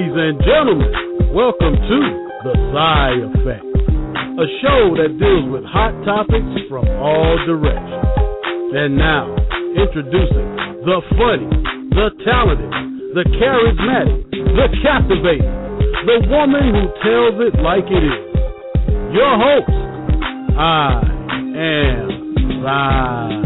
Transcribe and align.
Ladies 0.00 0.16
and 0.16 0.40
gentlemen, 0.40 0.92
welcome 1.36 1.76
to 1.76 1.98
The 2.40 2.54
Sy 2.72 3.20
Effect, 3.20 3.68
a 4.32 4.46
show 4.64 4.96
that 4.96 5.12
deals 5.20 5.52
with 5.52 5.60
hot 5.68 5.92
topics 6.08 6.48
from 6.72 6.88
all 6.88 7.36
directions. 7.44 8.08
And 8.80 8.96
now, 8.96 9.28
introducing 9.76 10.48
the 10.88 11.04
funny, 11.20 11.52
the 11.92 12.16
talented, 12.24 12.72
the 13.12 13.28
charismatic, 13.28 14.24
the 14.32 14.72
captivating, 14.80 15.52
the 16.08 16.24
woman 16.32 16.64
who 16.72 16.88
tells 17.04 17.36
it 17.44 17.60
like 17.60 17.84
it 17.84 18.00
is. 18.00 18.24
Your 19.12 19.36
host, 19.36 19.68
I 20.56 21.04
am 21.60 22.08
Sy. 22.64 23.39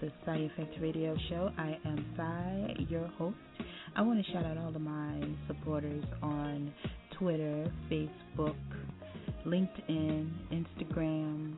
The 0.00 0.10
Sy 0.24 0.36
Effect 0.36 0.74
Radio 0.80 1.16
Show. 1.28 1.50
I 1.56 1.78
am 1.84 2.04
Sy, 2.16 2.84
your 2.88 3.06
host. 3.18 3.36
I 3.94 4.02
want 4.02 4.24
to 4.24 4.32
shout 4.32 4.44
out 4.44 4.58
all 4.58 4.74
of 4.74 4.80
my 4.80 5.22
supporters 5.46 6.02
on 6.22 6.72
Twitter, 7.16 7.70
Facebook, 7.88 8.56
LinkedIn, 9.46 10.28
Instagram. 10.52 11.54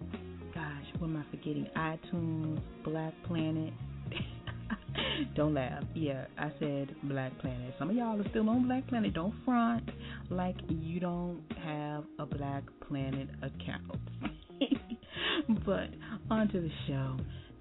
Gosh, 0.54 0.84
what 0.98 1.08
am 1.08 1.16
I 1.16 1.30
forgetting? 1.30 1.66
iTunes, 1.74 2.60
Black 2.84 3.14
Planet. 3.26 3.72
Don't 5.34 5.54
laugh. 5.54 5.84
Yeah, 5.94 6.26
I 6.36 6.52
said 6.58 6.94
Black 7.04 7.36
Planet. 7.38 7.74
Some 7.78 7.88
of 7.88 7.96
y'all 7.96 8.20
are 8.20 8.28
still 8.28 8.48
on 8.50 8.66
Black 8.66 8.86
Planet. 8.88 9.14
Don't 9.14 9.34
front 9.46 9.88
like 10.28 10.56
you 10.68 11.00
don't 11.00 11.42
have 11.64 12.04
a 12.18 12.26
Black 12.26 12.64
Planet 12.86 13.28
account. 13.38 14.00
but 15.64 15.88
onto 16.30 16.60
the 16.60 16.70
show. 16.86 17.16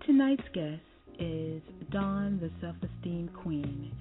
Tonight's 0.08 0.48
guest 0.54 0.80
is 1.20 1.62
Dawn, 1.92 2.40
the 2.40 2.50
self 2.62 2.78
esteem 2.78 3.30
queen. 3.44 3.92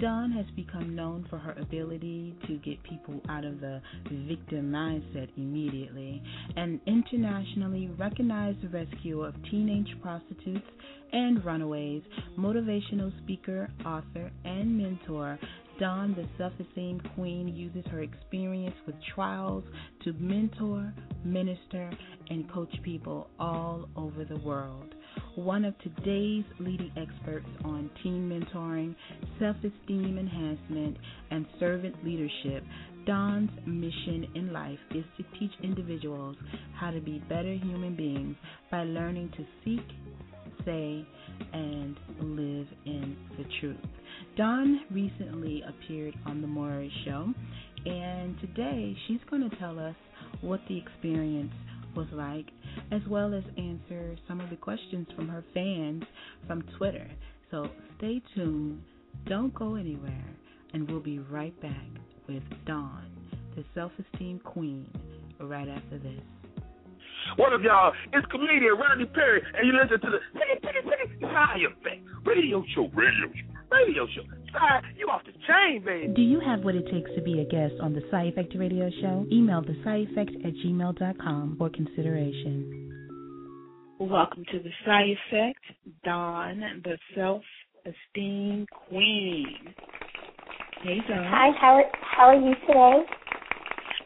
Dawn 0.00 0.32
has 0.32 0.44
become 0.56 0.96
known 0.96 1.24
for 1.30 1.38
her 1.38 1.52
ability 1.52 2.34
to 2.48 2.56
get 2.64 2.82
people 2.82 3.20
out 3.28 3.44
of 3.44 3.60
the 3.60 3.80
victim 4.10 4.72
mindset 4.72 5.28
immediately. 5.36 6.20
An 6.56 6.80
internationally 6.88 7.88
recognized 7.96 8.58
rescuer 8.72 9.28
of 9.28 9.34
teenage 9.52 9.86
prostitutes 10.02 10.66
and 11.12 11.44
runaways, 11.44 12.02
motivational 12.36 13.16
speaker, 13.22 13.70
author, 13.86 14.32
and 14.44 14.76
mentor, 14.76 15.38
Dawn, 15.78 16.12
the 16.16 16.26
self 16.38 16.54
esteem 16.58 17.00
queen, 17.14 17.46
uses 17.46 17.88
her 17.92 18.00
experience 18.02 18.74
with 18.84 18.96
trials 19.14 19.62
to 20.02 20.12
mentor, 20.14 20.92
minister, 21.24 21.88
and 22.30 22.50
coach 22.50 22.74
people 22.82 23.30
all 23.38 23.88
over 23.94 24.24
the 24.24 24.38
world 24.38 24.92
one 25.34 25.64
of 25.64 25.74
today's 25.78 26.44
leading 26.58 26.92
experts 26.96 27.46
on 27.64 27.90
teen 28.02 28.28
mentoring, 28.28 28.94
self 29.38 29.56
esteem 29.56 30.18
enhancement, 30.18 30.96
and 31.30 31.46
servant 31.58 32.04
leadership. 32.04 32.64
Dawn's 33.06 33.50
mission 33.66 34.28
in 34.34 34.52
life 34.52 34.78
is 34.92 35.04
to 35.16 35.24
teach 35.38 35.50
individuals 35.62 36.36
how 36.78 36.90
to 36.90 37.00
be 37.00 37.18
better 37.28 37.54
human 37.54 37.96
beings 37.96 38.36
by 38.70 38.84
learning 38.84 39.32
to 39.36 39.44
seek, 39.64 39.84
say, 40.64 41.04
and 41.52 41.96
live 42.20 42.66
in 42.86 43.16
the 43.38 43.44
truth. 43.60 43.76
Dawn 44.36 44.80
recently 44.90 45.62
appeared 45.68 46.14
on 46.26 46.40
The 46.40 46.46
Maury 46.46 46.92
Show, 47.04 47.32
and 47.84 48.38
today 48.40 48.96
she's 49.08 49.20
going 49.28 49.48
to 49.48 49.56
tell 49.56 49.78
us 49.78 49.96
what 50.40 50.60
the 50.68 50.78
experience 50.78 51.52
was 51.94 52.06
like, 52.12 52.46
as 52.90 53.00
well 53.08 53.34
as 53.34 53.42
answer 53.56 54.16
some 54.28 54.40
of 54.40 54.50
the 54.50 54.56
questions 54.56 55.06
from 55.14 55.28
her 55.28 55.44
fans 55.54 56.02
from 56.46 56.62
Twitter. 56.78 57.10
So 57.50 57.68
stay 57.98 58.22
tuned, 58.34 58.82
don't 59.26 59.54
go 59.54 59.74
anywhere, 59.74 60.24
and 60.72 60.90
we'll 60.90 61.00
be 61.00 61.18
right 61.18 61.58
back 61.60 61.88
with 62.28 62.42
Dawn, 62.66 63.10
the 63.56 63.64
self 63.74 63.92
esteem 63.98 64.40
queen, 64.44 64.86
right 65.40 65.68
after 65.68 65.98
this. 65.98 66.22
What 67.36 67.52
of 67.52 67.62
y'all 67.62 67.92
is 68.12 68.24
comedian 68.30 68.76
Rodney 68.76 69.06
Perry, 69.06 69.42
and 69.54 69.66
you 69.66 69.72
listen 69.72 70.00
to 70.00 70.10
the 70.10 70.18
Piggy 70.34 70.60
Piggy 70.60 70.82
Piggy 70.84 71.20
Sy 71.20 71.58
Effect 71.58 72.02
radio 72.24 72.64
show, 72.74 72.88
radio 72.94 73.26
show, 73.32 73.76
radio 73.76 74.06
show. 74.06 74.41
Sy, 74.52 74.80
you 74.98 75.06
off 75.08 75.22
the 75.24 75.32
chain, 75.32 75.82
baby. 75.84 76.12
Do 76.14 76.22
you 76.22 76.40
have 76.40 76.60
what 76.60 76.74
it 76.74 76.84
takes 76.92 77.10
to 77.14 77.22
be 77.22 77.40
a 77.40 77.44
guest 77.44 77.74
on 77.80 77.94
the 77.94 78.02
Sy 78.10 78.24
Effect 78.24 78.54
radio 78.56 78.90
show? 79.00 79.26
Email 79.32 79.62
the 79.62 79.76
Sy 79.84 80.06
Effect 80.10 80.32
at 80.44 80.52
gmail.com 80.54 81.56
for 81.58 81.70
consideration. 81.70 82.90
Welcome 83.98 84.44
to 84.50 84.58
the 84.58 84.70
Sy 84.84 85.14
Effect, 85.30 85.60
Dawn, 86.04 86.62
the 86.84 86.98
self 87.14 87.42
esteem 87.86 88.66
queen. 88.88 89.74
Hey, 90.82 90.98
Dawn. 91.08 91.24
Hi, 91.30 91.50
how, 91.58 91.80
how 92.02 92.24
are 92.26 92.36
you 92.36 92.54
today? 92.66 93.04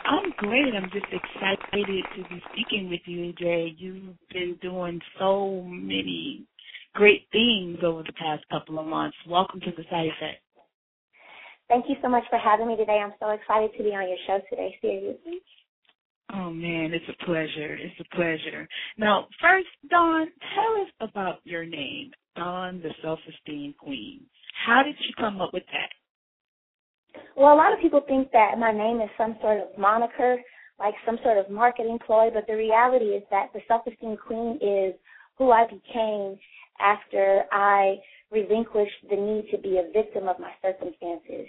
I'm 0.05 0.33
great. 0.37 0.75
I'm 0.75 0.91
just 0.93 1.07
excited 1.07 2.05
to 2.17 2.23
be 2.29 2.43
speaking 2.53 2.89
with 2.89 3.01
you, 3.07 3.33
Jay. 3.33 3.75
You've 3.77 4.15
been 4.33 4.57
doing 4.63 5.01
so 5.19 5.63
many 5.67 6.47
great 6.97 7.29
things 7.31 7.79
over 7.85 8.03
the 8.03 8.13
past 8.15 8.43
couple 8.51 8.79
of 8.79 8.87
months. 8.87 9.17
Welcome 9.29 9.61
to 9.61 9.71
the 9.77 9.85
Sy 9.91 10.09
Effect. 10.17 10.41
Thank 11.69 11.87
you 11.89 11.97
so 12.01 12.09
much 12.09 12.25
for 12.31 12.39
having 12.39 12.69
me 12.69 12.77
today. 12.77 13.03
I'm 13.05 13.13
so 13.21 13.31
excited 13.31 13.71
to 13.77 13.85
be 13.85 13.91
on 13.91 14.09
your 14.09 14.17
show 14.27 14.41
today, 14.49 14.75
seriously. 14.81 15.41
Oh 16.33 16.51
man, 16.51 16.93
it's 16.95 17.05
a 17.09 17.25
pleasure. 17.25 17.77
It's 17.77 18.01
a 18.01 18.17
pleasure. 18.17 18.67
Now, 18.97 19.29
first, 19.41 19.69
Dawn, 19.91 20.27
tell 20.55 20.83
us 20.83 21.09
about 21.11 21.41
your 21.45 21.67
name, 21.67 22.13
Dawn, 22.35 22.81
the 22.83 22.91
Self 23.03 23.19
Esteem 23.29 23.75
Queen. 23.79 24.23
How 24.67 24.83
did 24.83 24.97
you 25.01 25.13
come 25.19 25.41
up 25.41 25.53
with 25.53 25.65
that? 25.73 27.21
Well, 27.37 27.55
a 27.55 27.57
lot 27.57 27.73
of 27.75 27.81
people 27.81 28.01
think 28.09 28.33
that 28.33 28.59
my 28.59 28.73
name 28.73 29.01
is 29.03 29.11
some 29.19 29.37
sort 29.43 29.61
of 29.61 29.79
moniker, 29.79 30.39
like 30.79 30.95
some 31.05 31.19
sort 31.23 31.37
of 31.37 31.51
marketing 31.51 31.99
ploy, 32.07 32.31
but 32.33 32.47
the 32.47 32.57
reality 32.57 33.07
is 33.07 33.23
that 33.31 33.49
the 33.53 33.61
self 33.69 33.87
esteem 33.87 34.17
queen 34.17 34.59
is 34.63 34.95
who 35.37 35.51
I 35.51 35.67
became 35.67 36.39
after 36.81 37.45
I 37.53 37.97
relinquished 38.31 39.09
the 39.09 39.17
need 39.17 39.49
to 39.51 39.59
be 39.59 39.79
a 39.79 39.91
victim 39.93 40.29
of 40.29 40.39
my 40.39 40.53
circumstances. 40.63 41.47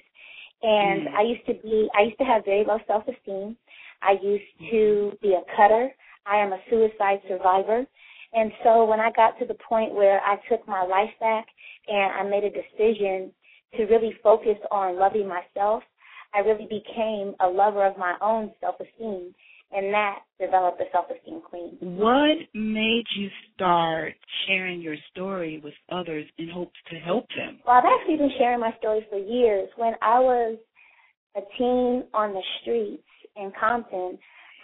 And 0.63 1.07
mm. 1.07 1.13
I 1.15 1.21
used 1.21 1.45
to 1.47 1.53
be 1.53 1.89
I 1.97 2.03
used 2.03 2.17
to 2.19 2.25
have 2.25 2.45
very 2.45 2.65
low 2.65 2.79
self 2.87 3.03
esteem. 3.07 3.57
I 4.01 4.15
used 4.21 4.71
to 4.71 5.17
be 5.21 5.33
a 5.33 5.41
cutter. 5.55 5.89
I 6.25 6.37
am 6.37 6.53
a 6.53 6.59
suicide 6.69 7.21
survivor. 7.27 7.85
And 8.33 8.51
so 8.63 8.85
when 8.85 8.99
I 8.99 9.11
got 9.11 9.39
to 9.39 9.45
the 9.45 9.55
point 9.55 9.93
where 9.93 10.19
I 10.21 10.35
took 10.49 10.67
my 10.67 10.83
life 10.83 11.11
back 11.19 11.47
and 11.87 12.11
I 12.13 12.23
made 12.23 12.43
a 12.43 12.49
decision 12.49 13.31
to 13.75 13.85
really 13.85 14.13
focus 14.21 14.57
on 14.71 14.99
loving 14.99 15.27
myself, 15.27 15.83
I 16.33 16.39
really 16.39 16.67
became 16.69 17.35
a 17.39 17.47
lover 17.47 17.85
of 17.85 17.97
my 17.97 18.15
own 18.21 18.51
self 18.59 18.75
esteem, 18.79 19.33
and 19.71 19.93
that 19.93 20.19
developed 20.39 20.77
the 20.77 20.85
self 20.91 21.05
esteem 21.09 21.41
queen. 21.41 21.77
What 21.79 22.37
made 22.53 23.03
you 23.15 23.29
start 23.53 24.13
sharing 24.47 24.81
your 24.81 24.95
story 25.11 25.59
with 25.63 25.73
others 25.91 26.25
in 26.37 26.49
hopes 26.49 26.77
to 26.91 26.95
help 26.97 27.27
them? 27.35 27.59
Well, 27.65 27.77
I've 27.77 27.99
actually 27.99 28.17
been 28.17 28.31
sharing 28.37 28.59
my 28.59 28.73
story 28.79 29.05
for 29.09 29.17
years. 29.17 29.69
When 29.75 29.93
I 30.01 30.19
was 30.19 30.57
a 31.35 31.41
teen 31.57 32.05
on 32.13 32.33
the 32.33 32.41
streets 32.61 33.03
in 33.35 33.51
Compton, 33.59 34.17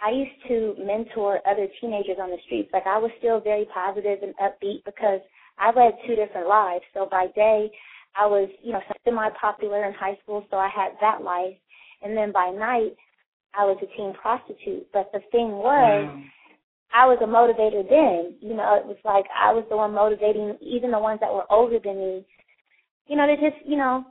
I 0.04 0.10
used 0.10 0.48
to 0.48 0.74
mentor 0.84 1.40
other 1.46 1.66
teenagers 1.80 2.16
on 2.20 2.30
the 2.30 2.38
streets. 2.46 2.70
Like 2.72 2.86
I 2.86 2.98
was 2.98 3.10
still 3.18 3.40
very 3.40 3.66
positive 3.72 4.18
and 4.22 4.34
upbeat 4.36 4.84
because 4.84 5.20
I 5.58 5.68
led 5.68 5.94
two 6.06 6.16
different 6.16 6.48
lives. 6.48 6.84
So 6.92 7.06
by 7.10 7.26
day, 7.34 7.70
I 8.16 8.26
was, 8.26 8.48
you 8.62 8.72
know, 8.72 8.80
semi 9.04 9.28
popular 9.40 9.84
in 9.84 9.94
high 9.94 10.18
school, 10.22 10.44
so 10.50 10.56
I 10.56 10.68
had 10.68 10.92
that 11.00 11.22
life. 11.22 11.56
And 12.02 12.16
then 12.16 12.32
by 12.32 12.50
night, 12.50 12.96
I 13.56 13.64
was 13.64 13.78
a 13.82 13.96
teen 13.96 14.14
prostitute. 14.14 14.86
But 14.92 15.10
the 15.12 15.20
thing 15.30 15.52
was, 15.52 16.08
wow. 16.08 16.22
I 16.94 17.06
was 17.06 17.18
a 17.22 17.26
motivator 17.26 17.82
then. 17.88 18.36
You 18.40 18.56
know, 18.56 18.76
it 18.76 18.86
was 18.86 18.96
like 19.04 19.24
I 19.34 19.52
was 19.52 19.64
the 19.68 19.76
one 19.76 19.92
motivating 19.92 20.56
even 20.60 20.90
the 20.90 20.98
ones 20.98 21.20
that 21.20 21.32
were 21.32 21.50
older 21.50 21.78
than 21.82 21.98
me. 21.98 22.26
You 23.06 23.16
know, 23.16 23.26
they 23.26 23.34
just, 23.34 23.66
you 23.66 23.76
know, 23.76 24.04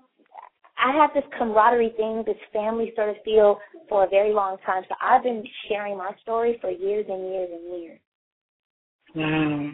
I 0.78 0.92
had 0.92 1.12
this 1.14 1.30
camaraderie 1.38 1.94
thing, 1.96 2.24
this 2.26 2.36
family 2.52 2.92
sort 2.96 3.10
of 3.10 3.16
feel 3.24 3.60
for 3.88 4.04
a 4.04 4.10
very 4.10 4.34
long 4.34 4.58
time. 4.66 4.84
So 4.90 4.96
I've 5.02 5.24
been 5.24 5.44
sharing 5.70 5.98
my 5.98 6.12
story 6.22 6.58
for 6.60 6.70
years 6.70 7.06
and 7.08 7.24
years 7.30 7.50
and 7.54 7.82
years. 7.82 8.00
Wow. 9.16 9.72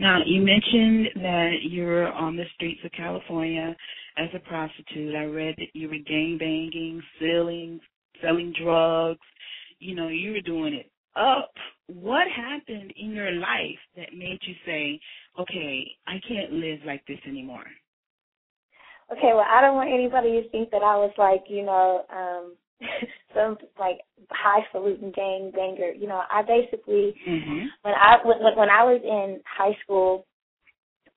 Now, 0.00 0.20
you 0.24 0.40
mentioned 0.40 1.22
that 1.22 1.50
you're 1.62 2.10
on 2.12 2.36
the 2.36 2.44
streets 2.54 2.80
of 2.84 2.90
California 2.92 3.76
as 4.16 4.28
a 4.34 4.38
prostitute. 4.40 5.14
I 5.14 5.24
read 5.24 5.54
that 5.58 5.68
you 5.74 5.88
were 5.88 5.98
gang 6.06 6.36
banging, 6.38 7.02
selling, 7.20 7.80
selling 8.22 8.52
drugs. 8.62 9.20
You 9.78 9.94
know, 9.94 10.08
you 10.08 10.32
were 10.32 10.40
doing 10.40 10.74
it 10.74 10.90
up. 11.16 11.52
What 11.86 12.26
happened 12.28 12.92
in 12.96 13.12
your 13.12 13.32
life 13.32 13.78
that 13.96 14.12
made 14.14 14.38
you 14.42 14.54
say, 14.66 15.00
okay, 15.38 15.86
I 16.06 16.20
can't 16.26 16.52
live 16.52 16.80
like 16.86 17.04
this 17.06 17.18
anymore? 17.26 17.64
Okay, 19.10 19.32
well, 19.34 19.46
I 19.48 19.60
don't 19.62 19.76
want 19.76 19.90
anybody 19.92 20.42
to 20.42 20.48
think 20.50 20.70
that 20.70 20.82
I 20.82 20.96
was 20.96 21.12
like, 21.16 21.44
you 21.48 21.64
know, 21.64 22.04
um, 22.12 22.54
some 23.34 23.56
like 23.78 24.00
highfalutin 24.30 25.12
gang 25.12 25.50
banger. 25.54 25.92
You 25.92 26.08
know, 26.08 26.22
I 26.30 26.42
basically 26.42 27.14
Mhm. 27.26 27.68
when 27.82 27.94
I 27.94 28.18
when, 28.24 28.56
when 28.56 28.70
I 28.70 28.84
was 28.84 29.00
in 29.02 29.40
high 29.46 29.76
school 29.82 30.26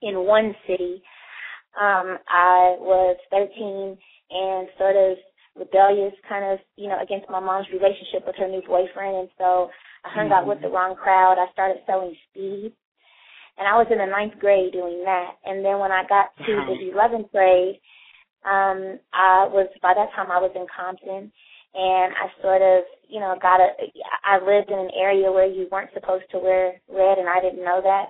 in 0.02 0.26
one 0.26 0.56
city, 0.68 1.04
um, 1.80 2.18
I 2.28 2.78
was 2.80 3.18
13 3.30 3.98
and 4.32 4.70
sort 4.78 4.96
of 4.96 5.18
rebellious, 5.58 6.14
kind 6.28 6.46
of 6.54 6.60
you 6.76 6.88
know 6.88 7.02
against 7.02 7.30
my 7.30 7.40
mom's 7.40 7.68
relationship 7.74 8.26
with 8.26 8.36
her 8.38 8.48
new 8.48 8.62
boyfriend, 8.68 9.16
and 9.18 9.30
so 9.38 9.70
I 10.06 10.10
hung 10.10 10.32
out 10.32 10.48
with 10.48 10.62
the 10.62 10.70
wrong 10.70 10.96
crowd. 10.96 11.38
I 11.38 11.52
started 11.54 11.78
selling 11.86 12.16
speed, 12.30 12.74
and 13.58 13.68
I 13.68 13.78
was 13.78 13.88
in 13.92 14.00
the 14.00 14.06
ninth 14.06 14.40
grade 14.40 14.74
doing 14.74 15.04
that. 15.06 15.38
And 15.46 15.64
then 15.64 15.80
when 15.80 15.92
I 15.92 16.04
got 16.08 16.34
to 16.46 16.52
Wow. 16.56 16.66
the 16.68 16.92
11th 16.92 17.32
grade, 17.32 17.80
um, 18.44 19.00
I 19.14 19.46
was 19.52 19.68
by 19.82 19.94
that 19.94 20.12
time 20.16 20.32
I 20.32 20.40
was 20.42 20.52
in 20.56 20.66
Compton, 20.68 21.32
and 21.74 22.10
I 22.16 22.26
sort 22.42 22.62
of, 22.62 22.84
you 23.08 23.20
know, 23.20 23.36
got 23.42 23.60
a. 23.62 23.70
I 24.26 24.40
lived 24.40 24.72
in 24.72 24.80
an 24.80 24.92
area 24.98 25.32
where 25.32 25.46
you 25.46 25.68
weren't 25.72 25.94
supposed 25.94 26.26
to 26.32 26.40
wear 26.40 26.82
red, 26.90 27.18
and 27.20 27.30
I 27.30 27.40
didn't 27.40 27.64
know 27.64 27.82
that, 27.84 28.10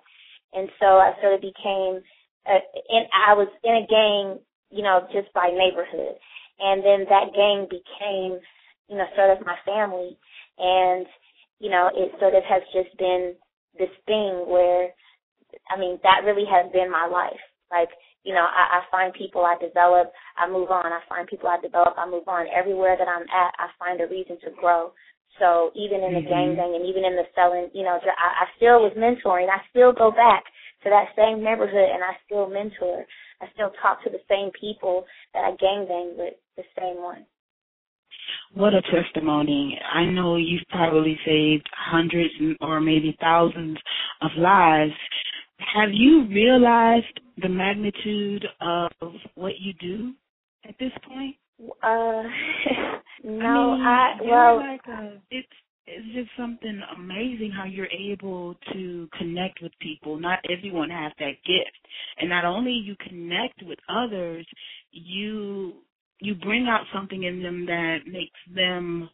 and 0.53 0.69
so 0.79 0.97
I 0.97 1.13
sort 1.21 1.33
of 1.35 1.41
became. 1.41 2.01
Uh, 2.45 2.57
in, 2.89 3.05
I 3.13 3.33
was 3.33 3.49
in 3.63 3.75
a 3.75 3.85
gang, 3.85 4.39
you 4.71 4.81
know, 4.81 5.05
just 5.13 5.31
by 5.33 5.51
neighborhood, 5.53 6.17
and 6.62 6.84
then 6.84 7.06
that 7.10 7.34
gang 7.36 7.68
became, 7.69 8.40
you 8.88 8.98
know, 8.98 9.06
sort 9.16 9.31
of 9.38 9.46
my 9.46 9.56
family, 9.66 10.18
and 10.58 11.06
you 11.60 11.69
know, 11.69 11.90
it 11.94 12.12
sort 12.19 12.34
of 12.36 12.44
has 12.44 12.62
just 12.74 12.96
been 12.98 13.34
this 13.78 13.94
thing 14.08 14.46
where, 14.48 14.90
I 15.69 15.80
mean, 15.80 16.00
that 16.04 16.24
really 16.25 16.46
has 16.50 16.72
been 16.72 16.90
my 16.92 17.06
life. 17.06 17.40
Like, 17.72 17.90
you 18.24 18.34
know, 18.34 18.46
I, 18.46 18.80
I 18.80 18.81
find 18.92 19.13
people 19.13 19.46
I 19.46 19.58
develop, 19.62 20.12
I 20.38 20.50
move 20.50 20.69
on. 20.72 20.86
I 20.92 21.02
find 21.08 21.28
people 21.28 21.50
I 21.50 21.62
develop, 21.62 21.96
I 21.98 22.10
move 22.10 22.28
on. 22.28 22.48
Everywhere 22.54 22.98
that 22.98 23.08
I'm 23.08 23.24
at, 23.30 23.54
I 23.58 23.68
find 23.80 24.02
a 24.02 24.08
reason 24.08 24.38
to 24.46 24.52
grow. 24.60 24.92
So 25.40 25.72
even 25.75 26.04
in 26.04 26.13
the 26.13 26.22
gang 26.22 26.54
Mhm. 26.54 26.56
gang 26.58 26.75
and 26.75 26.86
even 26.86 27.06
in 27.06 27.16
the 27.16 27.25
selling, 27.34 27.69
you 27.74 27.84
know, 27.84 27.98
I, 28.04 28.28
I 28.44 28.46
still 28.58 28.81
was 28.81 28.94
mentoring. 28.98 29.50
I 29.50 29.62
still 29.69 29.94
go 29.94 30.12
back 30.12 30.44
to 30.84 30.90
that 30.90 31.13
same 31.16 31.44
neighborhood 31.44 31.90
and 31.94 32.04
I 32.04 32.18
still 32.25 32.48
mentor. 32.50 33.06
I 33.42 33.48
still 33.54 33.72
talk 33.81 34.04
to 34.04 34.10
the 34.10 34.22
same 34.30 34.52
people 34.60 35.06
that 35.34 35.46
I 35.46 35.56
gang 35.56 35.86
bang 35.88 36.18
with, 36.18 36.34
the 36.62 36.81
same 36.81 37.02
one. 37.02 37.25
What 38.54 38.74
a 38.74 38.81
testimony. 38.81 39.80
I 39.94 40.06
know 40.06 40.36
you've 40.36 40.68
probably 40.69 41.18
saved 41.25 41.68
hundreds 41.74 42.34
or 42.60 42.81
maybe 42.81 43.16
thousands 43.22 43.78
of 44.22 44.31
lives. 44.38 44.92
Have 45.74 45.90
you 45.94 46.28
realized 46.28 47.19
the 47.42 47.50
magnitude 47.50 48.46
of 48.60 48.92
what 49.36 49.54
you 49.60 49.74
do 49.80 50.13
at 50.68 50.75
this 50.80 50.92
point? 51.08 51.36
Uh, 51.81 52.24
no, 53.24 53.72
I, 53.74 53.75
mean, 53.75 53.86
I, 53.86 54.18
well, 54.24 54.58
like 54.58 54.81
a, 54.88 55.22
it's 55.30 55.48
it's 55.86 56.13
just 56.13 56.30
something 56.38 56.81
amazing 56.96 57.52
how 57.52 57.66
you're 57.66 57.88
able 57.88 58.56
to 58.74 59.08
connect 59.18 59.62
with 59.62 59.72
people. 59.80 60.19
Not 60.19 60.40
everyone 60.50 60.90
has 60.90 61.12
that 61.19 61.36
gift, 61.46 61.88
and 62.19 62.30
not 62.30 62.46
only 62.46 62.72
you 62.72 62.96
connect 63.08 63.62
with 63.63 63.80
others, 63.90 64.46
you 64.92 65.75
you 66.21 66.35
bring 66.35 66.68
out 66.68 66.81
something 66.94 67.23
in 67.23 67.44
them 67.44 67.65
that 67.65 67.97
makes 68.07 68.39
them 68.56 69.09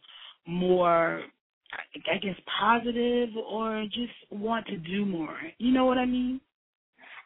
more 0.46 1.22
I 2.08 2.16
guess 2.16 2.36
positive 2.60 3.30
or 3.36 3.84
just 3.84 4.12
want 4.30 4.66
to 4.68 4.76
do 4.76 5.04
more. 5.04 5.36
You 5.58 5.72
know 5.72 5.84
what 5.84 5.98
I 5.98 6.06
mean? 6.06 6.40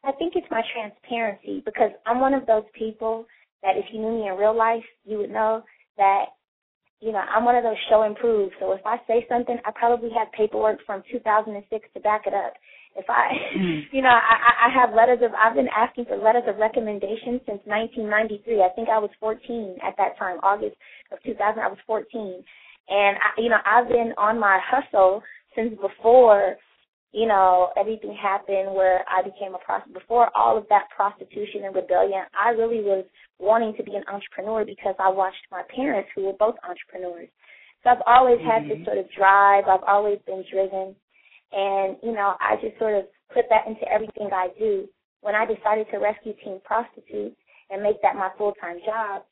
I 0.04 0.12
think 0.12 0.34
it's 0.34 0.50
my 0.50 0.62
transparency 0.74 1.62
because 1.64 1.92
I'm 2.06 2.18
one 2.18 2.34
of 2.34 2.46
those 2.46 2.64
people 2.76 3.26
that 3.62 3.76
if 3.76 3.84
you 3.92 4.00
knew 4.00 4.20
me 4.20 4.28
in 4.28 4.34
real 4.34 4.56
life, 4.56 4.82
you 5.04 5.18
would 5.18 5.30
know 5.30 5.62
that, 5.96 6.26
you 7.02 7.10
know, 7.10 7.18
I'm 7.18 7.44
one 7.44 7.56
of 7.56 7.64
those 7.64 7.76
show 7.90 8.02
and 8.02 8.14
prove. 8.14 8.52
So 8.60 8.70
if 8.72 8.80
I 8.86 8.96
say 9.08 9.26
something, 9.28 9.58
I 9.66 9.72
probably 9.74 10.10
have 10.16 10.30
paperwork 10.32 10.78
from 10.86 11.02
2006 11.10 11.88
to 11.94 12.00
back 12.00 12.22
it 12.26 12.32
up. 12.34 12.54
If 12.94 13.06
I, 13.10 13.28
Mm. 13.58 13.82
you 13.92 14.02
know, 14.02 14.14
I, 14.14 14.68
I 14.68 14.70
have 14.72 14.94
letters 14.94 15.18
of, 15.22 15.32
I've 15.34 15.56
been 15.56 15.68
asking 15.74 16.04
for 16.06 16.16
letters 16.16 16.44
of 16.46 16.58
recommendation 16.58 17.40
since 17.44 17.60
1993. 17.66 18.62
I 18.62 18.68
think 18.76 18.88
I 18.88 18.98
was 18.98 19.10
14 19.18 19.78
at 19.82 19.96
that 19.98 20.16
time, 20.16 20.38
August 20.42 20.76
of 21.10 21.18
2000, 21.24 21.60
I 21.60 21.66
was 21.66 21.78
14. 21.86 22.44
And, 22.88 23.16
I, 23.18 23.40
you 23.40 23.48
know, 23.48 23.58
I've 23.66 23.88
been 23.88 24.12
on 24.16 24.38
my 24.38 24.60
hustle 24.62 25.22
since 25.56 25.74
before 25.80 26.56
you 27.12 27.26
know, 27.26 27.70
everything 27.76 28.16
happened 28.20 28.74
where 28.74 29.04
I 29.08 29.22
became 29.22 29.54
a 29.54 29.58
prostitute. 29.58 29.94
Before 30.00 30.30
all 30.36 30.56
of 30.56 30.64
that 30.70 30.88
prostitution 30.94 31.64
and 31.64 31.74
rebellion, 31.74 32.22
I 32.38 32.50
really 32.50 32.80
was 32.80 33.04
wanting 33.38 33.74
to 33.76 33.82
be 33.82 33.94
an 33.96 34.04
entrepreneur 34.08 34.64
because 34.64 34.94
I 34.98 35.10
watched 35.10 35.44
my 35.50 35.62
parents 35.74 36.08
who 36.14 36.24
were 36.24 36.32
both 36.32 36.56
entrepreneurs. 36.64 37.28
So 37.84 37.90
I've 37.90 38.02
always 38.06 38.40
had 38.40 38.64
this 38.68 38.78
Mhm. 38.78 38.84
sort 38.84 38.98
of 38.98 39.10
drive. 39.10 39.68
I've 39.68 39.84
always 39.84 40.20
been 40.22 40.42
driven. 40.50 40.96
And, 41.52 41.98
you 42.02 42.12
know, 42.12 42.34
I 42.40 42.56
just 42.56 42.78
sort 42.78 42.94
of 42.94 43.06
put 43.28 43.48
that 43.50 43.66
into 43.66 43.86
everything 43.92 44.32
I 44.32 44.48
do. 44.58 44.88
When 45.20 45.34
I 45.34 45.44
decided 45.44 45.90
to 45.90 45.98
rescue 45.98 46.32
teen 46.34 46.60
prostitutes 46.60 47.36
and 47.68 47.82
make 47.82 48.00
that 48.00 48.16
my 48.16 48.30
full-time 48.38 48.80
job, 48.86 49.24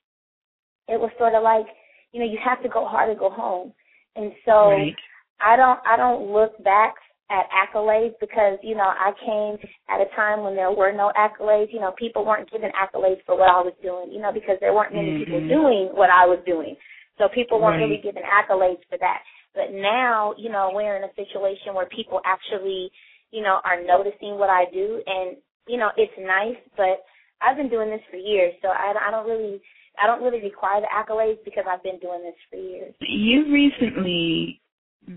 it 0.86 1.00
was 1.00 1.10
sort 1.16 1.34
of 1.34 1.42
like, 1.42 1.66
you 2.12 2.20
know, 2.20 2.26
you 2.26 2.38
have 2.38 2.62
to 2.62 2.68
go 2.68 2.84
hard 2.84 3.08
or 3.08 3.14
go 3.14 3.30
home. 3.30 3.72
And 4.16 4.34
so 4.44 4.70
Right. 4.70 4.96
I 5.40 5.56
don't 5.56 5.80
I 5.86 5.96
don't 5.96 6.32
look 6.32 6.62
back 6.62 6.96
at 7.30 7.46
accolades 7.54 8.14
because 8.20 8.58
you 8.62 8.74
know 8.74 8.90
I 8.90 9.12
came 9.24 9.56
at 9.88 10.00
a 10.02 10.10
time 10.16 10.42
when 10.42 10.56
there 10.56 10.70
were 10.70 10.92
no 10.92 11.12
accolades. 11.16 11.72
You 11.72 11.80
know, 11.80 11.92
people 11.98 12.24
weren't 12.24 12.50
given 12.50 12.70
accolades 12.74 13.22
for 13.24 13.38
what 13.38 13.48
I 13.48 13.62
was 13.62 13.74
doing. 13.82 14.12
You 14.12 14.20
know, 14.20 14.32
because 14.32 14.58
there 14.60 14.74
weren't 14.74 14.94
many 14.94 15.16
people 15.16 15.40
Mhm. 15.40 15.48
doing 15.48 15.88
what 15.94 16.10
I 16.10 16.26
was 16.26 16.40
doing, 16.44 16.76
so 17.18 17.28
people 17.28 17.60
weren't 17.60 17.78
Right. 17.78 17.88
really 17.88 18.02
given 18.02 18.22
accolades 18.24 18.84
for 18.90 18.98
that. 18.98 19.22
But 19.54 19.72
now, 19.72 20.34
you 20.36 20.50
know, 20.50 20.70
we're 20.74 20.96
in 20.96 21.04
a 21.04 21.14
situation 21.14 21.74
where 21.74 21.86
people 21.86 22.20
actually, 22.24 22.90
you 23.30 23.42
know, 23.42 23.60
are 23.64 23.80
noticing 23.80 24.38
what 24.38 24.50
I 24.50 24.66
do, 24.66 25.02
and 25.06 25.36
you 25.66 25.76
know, 25.76 25.90
it's 25.96 26.16
nice. 26.18 26.58
But 26.76 27.04
I've 27.40 27.56
been 27.56 27.68
doing 27.68 27.90
this 27.90 28.02
for 28.10 28.16
years, 28.16 28.54
so 28.60 28.68
I, 28.68 28.94
I 29.06 29.10
don't 29.10 29.26
really. 29.26 29.60
I 29.98 30.06
don't 30.06 30.22
really 30.22 30.40
require 30.40 30.80
the 30.80 30.86
accolades 30.86 31.44
because 31.44 31.66
I've 31.66 31.82
been 31.82 31.98
doing 31.98 32.22
this 32.22 32.36
for 32.48 32.56
years. 32.56 32.94
You've 33.00 33.52
recently 33.52 34.60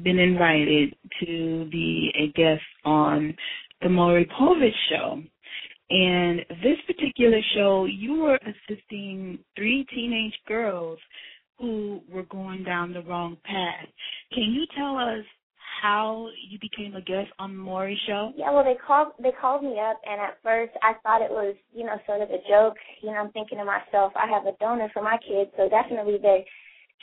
been 0.03 0.19
invited 0.19 0.95
to 1.21 1.67
be 1.71 2.11
a 2.17 2.27
guest 2.37 2.63
on 2.85 3.35
the 3.81 3.89
Maury 3.89 4.29
Povich 4.39 4.71
show. 4.89 5.21
And 5.89 6.39
this 6.63 6.77
particular 6.87 7.39
show, 7.55 7.85
you 7.85 8.19
were 8.21 8.39
assisting 8.41 9.39
three 9.55 9.85
teenage 9.93 10.33
girls 10.47 10.97
who 11.59 12.01
were 12.09 12.23
going 12.23 12.63
down 12.63 12.93
the 12.93 13.03
wrong 13.03 13.37
path. 13.45 13.87
Can 14.33 14.51
you 14.51 14.65
tell 14.75 14.97
us 14.97 15.25
how 15.81 16.29
you 16.49 16.57
became 16.59 16.95
a 16.95 17.01
guest 17.01 17.29
on 17.39 17.51
the 17.51 17.61
Maury 17.61 17.99
show? 18.07 18.31
Yeah, 18.35 18.51
well, 18.51 18.63
they 18.63 18.77
called 18.87 19.09
they 19.21 19.31
called 19.39 19.63
me 19.63 19.79
up, 19.79 19.99
and 20.05 20.19
at 20.21 20.37
first 20.41 20.71
I 20.81 20.93
thought 21.03 21.21
it 21.21 21.29
was 21.29 21.55
you 21.73 21.85
know 21.85 21.97
sort 22.07 22.21
of 22.21 22.29
a 22.29 22.39
joke. 22.49 22.77
You 23.01 23.11
know, 23.11 23.17
I'm 23.17 23.31
thinking 23.31 23.57
to 23.59 23.65
myself, 23.65 24.13
I 24.15 24.27
have 24.27 24.45
a 24.45 24.57
donor 24.59 24.89
for 24.93 25.03
my 25.03 25.17
kids, 25.17 25.51
so 25.57 25.69
definitely 25.69 26.17
they 26.21 26.45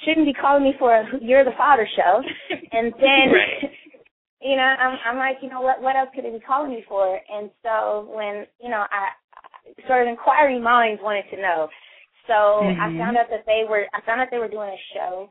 shouldn't 0.04 0.26
be 0.26 0.32
calling 0.34 0.64
me 0.64 0.74
for 0.78 0.94
a 0.94 1.06
"You're 1.20 1.44
the 1.44 1.52
Father" 1.56 1.86
show. 1.96 2.22
and 2.72 2.92
then, 3.00 3.32
Right. 3.32 3.70
you 4.40 4.56
know, 4.56 4.62
I'm 4.62 4.98
I'm 5.04 5.18
like, 5.18 5.38
you 5.42 5.50
know, 5.50 5.60
what 5.60 5.80
what 5.82 5.96
else 5.96 6.10
could 6.14 6.24
they 6.24 6.30
be 6.30 6.40
calling 6.40 6.70
me 6.70 6.84
for? 6.88 7.20
And 7.32 7.50
so 7.62 8.08
when 8.14 8.46
you 8.62 8.70
know, 8.70 8.86
I 8.90 9.10
I- 9.34 9.88
sort 9.88 10.02
of 10.02 10.08
inquiring 10.08 10.62
minds 10.62 11.02
wanted 11.02 11.24
to 11.30 11.36
know. 11.40 11.68
So 12.26 12.34
I 12.34 12.88
Mhm. 12.88 12.98
found 12.98 13.16
out 13.16 13.30
that 13.30 13.44
they 13.46 13.64
were 13.68 13.86
I 13.94 14.00
found 14.02 14.20
out 14.20 14.28
they 14.30 14.38
were 14.38 14.48
doing 14.48 14.70
a 14.70 14.78
show 14.94 15.30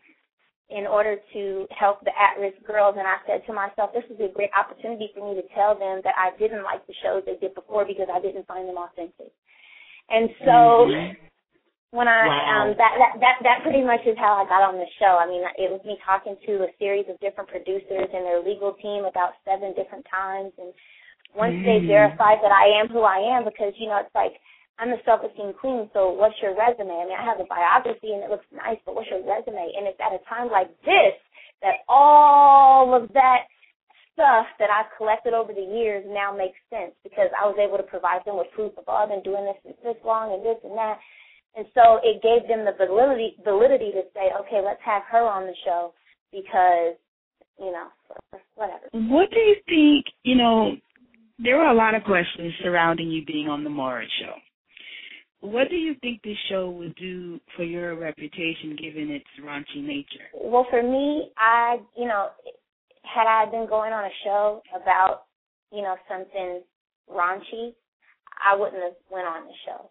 in 0.69 0.85
order 0.85 1.17
to 1.33 1.67
help 1.71 1.99
the 2.05 2.11
at-risk 2.19 2.61
girls. 2.63 2.95
And 2.97 3.07
I 3.07 3.17
said 3.25 3.45
to 3.47 3.53
myself, 3.53 3.91
this 3.93 4.05
is 4.09 4.19
a 4.19 4.27
great 4.27 4.51
opportunity 4.57 5.09
for 5.15 5.27
me 5.33 5.41
to 5.41 5.47
tell 5.55 5.73
them 5.77 6.01
that 6.03 6.13
I 6.17 6.31
didn't 6.37 6.63
like 6.63 6.85
the 6.87 6.93
shows 7.01 7.23
they 7.25 7.37
did 7.37 7.55
before 7.55 7.85
because 7.85 8.07
I 8.13 8.19
didn't 8.19 8.45
find 8.47 8.67
them 8.69 8.77
authentic. 8.77 9.31
And 10.09 10.29
so 10.45 10.85
Mhm. 10.87 11.17
When 11.91 12.07
I 12.07 12.27
Wow. 12.27 12.61
um 12.61 12.67
that, 12.77 12.93
that 12.97 13.13
that 13.19 13.35
that 13.43 13.57
pretty 13.63 13.81
much 13.81 14.05
is 14.05 14.17
how 14.17 14.33
I 14.37 14.45
got 14.45 14.61
on 14.61 14.77
the 14.77 14.85
show. 14.99 15.17
I 15.17 15.25
mean, 15.25 15.41
it 15.57 15.71
was 15.71 15.81
me 15.85 15.97
talking 16.05 16.37
to 16.45 16.63
a 16.63 16.69
series 16.77 17.05
of 17.09 17.19
different 17.19 17.49
producers 17.49 18.09
and 18.13 18.25
their 18.25 18.41
legal 18.41 18.73
team 18.73 19.05
about 19.05 19.33
seven 19.45 19.73
different 19.73 20.05
times 20.09 20.53
and 20.57 20.73
once 21.35 21.53
they 21.65 21.79
Mm. 21.79 21.87
verified 21.87 22.39
that 22.41 22.51
I 22.51 22.65
am 22.79 22.89
who 22.89 23.01
I 23.01 23.19
am 23.19 23.43
because 23.45 23.73
you 23.77 23.87
know 23.87 23.97
it's 23.97 24.13
like 24.15 24.39
I'm 24.79 24.93
a 24.93 25.03
self-esteem 25.03 25.53
queen, 25.59 25.89
so 25.93 26.09
what's 26.09 26.39
your 26.41 26.55
resume? 26.55 26.89
I 26.95 27.03
mean, 27.05 27.17
I 27.19 27.25
have 27.25 27.41
a 27.41 27.43
biography 27.51 28.13
and 28.13 28.23
it 28.23 28.29
looks 28.29 28.45
nice, 28.55 28.79
but 28.85 28.95
what's 28.95 29.09
your 29.11 29.19
resume? 29.27 29.73
And 29.75 29.85
it's 29.85 29.99
at 29.99 30.13
a 30.15 30.19
time 30.29 30.49
like 30.49 30.69
this 30.85 31.13
that 31.61 31.83
all 31.89 32.95
of 32.95 33.11
that 33.13 33.43
stuff 34.13 34.47
that 34.57 34.69
I've 34.69 34.87
collected 34.97 35.33
over 35.33 35.51
the 35.53 35.61
years 35.63 36.05
now 36.07 36.31
makes 36.35 36.57
sense 36.69 36.93
because 37.03 37.29
I 37.35 37.45
was 37.45 37.57
able 37.59 37.75
to 37.77 37.83
provide 37.83 38.23
them 38.25 38.37
with 38.37 38.47
proof 38.55 38.71
of, 38.77 38.85
oh, 38.87 39.03
I've 39.03 39.09
been 39.09 39.23
doing 39.23 39.43
this 39.43 39.75
this 39.83 39.99
long 40.05 40.31
and 40.33 40.45
this 40.45 40.57
and 40.63 40.77
that. 40.77 40.99
And 41.55 41.65
so 41.73 41.99
it 42.03 42.21
gave 42.21 42.47
them 42.47 42.65
the 42.65 42.73
validity 42.77 43.35
validity 43.43 43.91
to 43.91 44.03
say, 44.13 44.29
okay, 44.41 44.61
let's 44.63 44.81
have 44.85 45.03
her 45.11 45.23
on 45.27 45.45
the 45.47 45.55
show 45.65 45.93
because, 46.31 46.95
you 47.59 47.71
know, 47.71 47.87
whatever. 48.55 48.85
What 48.91 49.29
do 49.31 49.39
you 49.39 49.55
think, 49.67 50.05
you 50.23 50.35
know, 50.35 50.71
there 51.39 51.57
were 51.57 51.67
a 51.67 51.73
lot 51.73 51.95
of 51.95 52.03
questions 52.03 52.53
surrounding 52.61 53.09
you 53.09 53.25
being 53.25 53.47
on 53.47 53.63
the 53.63 53.69
Maury 53.69 54.09
show. 54.21 54.33
what 55.41 55.69
do 55.69 55.75
you 55.75 55.95
think 56.01 56.21
this 56.21 56.37
show 56.49 56.69
would 56.69 56.95
do 56.95 57.39
for 57.55 57.63
your 57.63 57.97
reputation, 57.97 58.75
given 58.79 59.09
its 59.09 59.25
raunchy 59.41 59.81
nature? 59.81 60.27
Well, 60.33 60.67
for 60.69 60.83
me, 60.83 61.31
I, 61.37 61.77
you 61.97 62.05
know, 62.05 62.29
had 63.03 63.25
I 63.27 63.49
been 63.49 63.67
going 63.67 63.93
on 63.93 64.03
a 64.03 64.09
show 64.23 64.61
about, 64.75 65.23
you 65.71 65.81
know, 65.81 65.95
something 66.09 66.61
raunchy, 67.09 67.73
I 68.45 68.55
wouldn't 68.55 68.83
have 68.83 68.93
went 69.09 69.27
on 69.27 69.45
the 69.45 69.53
show. 69.65 69.89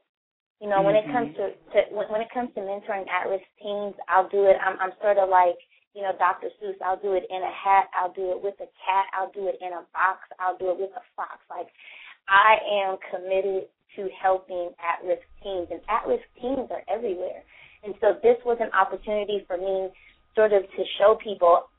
You 0.60 0.68
know, 0.68 0.82
mm-hmm. 0.82 0.90
when 0.90 0.96
it 0.98 1.06
comes 1.10 1.30
to, 1.38 1.44
to 1.54 1.78
when, 1.94 2.06
when 2.10 2.20
it 2.20 2.32
comes 2.34 2.50
to 2.54 2.60
mentoring 2.60 3.06
at-risk 3.06 3.46
teens, 3.62 3.94
I'll 4.10 4.28
do 4.28 4.50
it. 4.50 4.58
I'm, 4.58 4.74
I'm 4.82 4.94
sort 5.00 5.18
of 5.18 5.30
like, 5.30 5.58
you 5.94 6.02
know, 6.02 6.12
Dr. 6.18 6.50
Seuss. 6.58 6.78
I'll 6.82 7.00
do 7.00 7.14
it 7.14 7.24
in 7.30 7.40
a 7.42 7.54
hat. 7.54 7.86
I'll 7.94 8.12
do 8.12 8.34
it 8.34 8.42
with 8.42 8.58
a 8.58 8.68
cat. 8.82 9.06
I'll 9.14 9.30
do 9.30 9.46
it 9.46 9.58
in 9.62 9.70
a 9.70 9.86
box. 9.94 10.26
I'll 10.38 10.58
do 10.58 10.70
it 10.74 10.78
with 10.78 10.90
a 10.98 11.04
fox. 11.14 11.38
Like, 11.46 11.70
I 12.26 12.58
am 12.84 12.98
committed 13.10 13.70
to 13.96 14.08
helping 14.20 14.70
at-risk 14.78 15.24
teens, 15.42 15.68
and 15.70 15.80
at-risk 15.88 16.26
teens 16.40 16.68
are 16.70 16.84
everywhere. 16.92 17.42
And 17.82 17.94
so 18.00 18.18
this 18.22 18.36
was 18.44 18.58
an 18.60 18.70
opportunity 18.74 19.46
for 19.46 19.56
me, 19.56 19.88
sort 20.34 20.52
of, 20.52 20.62
to 20.62 20.82
show 20.98 21.16
people 21.22 21.70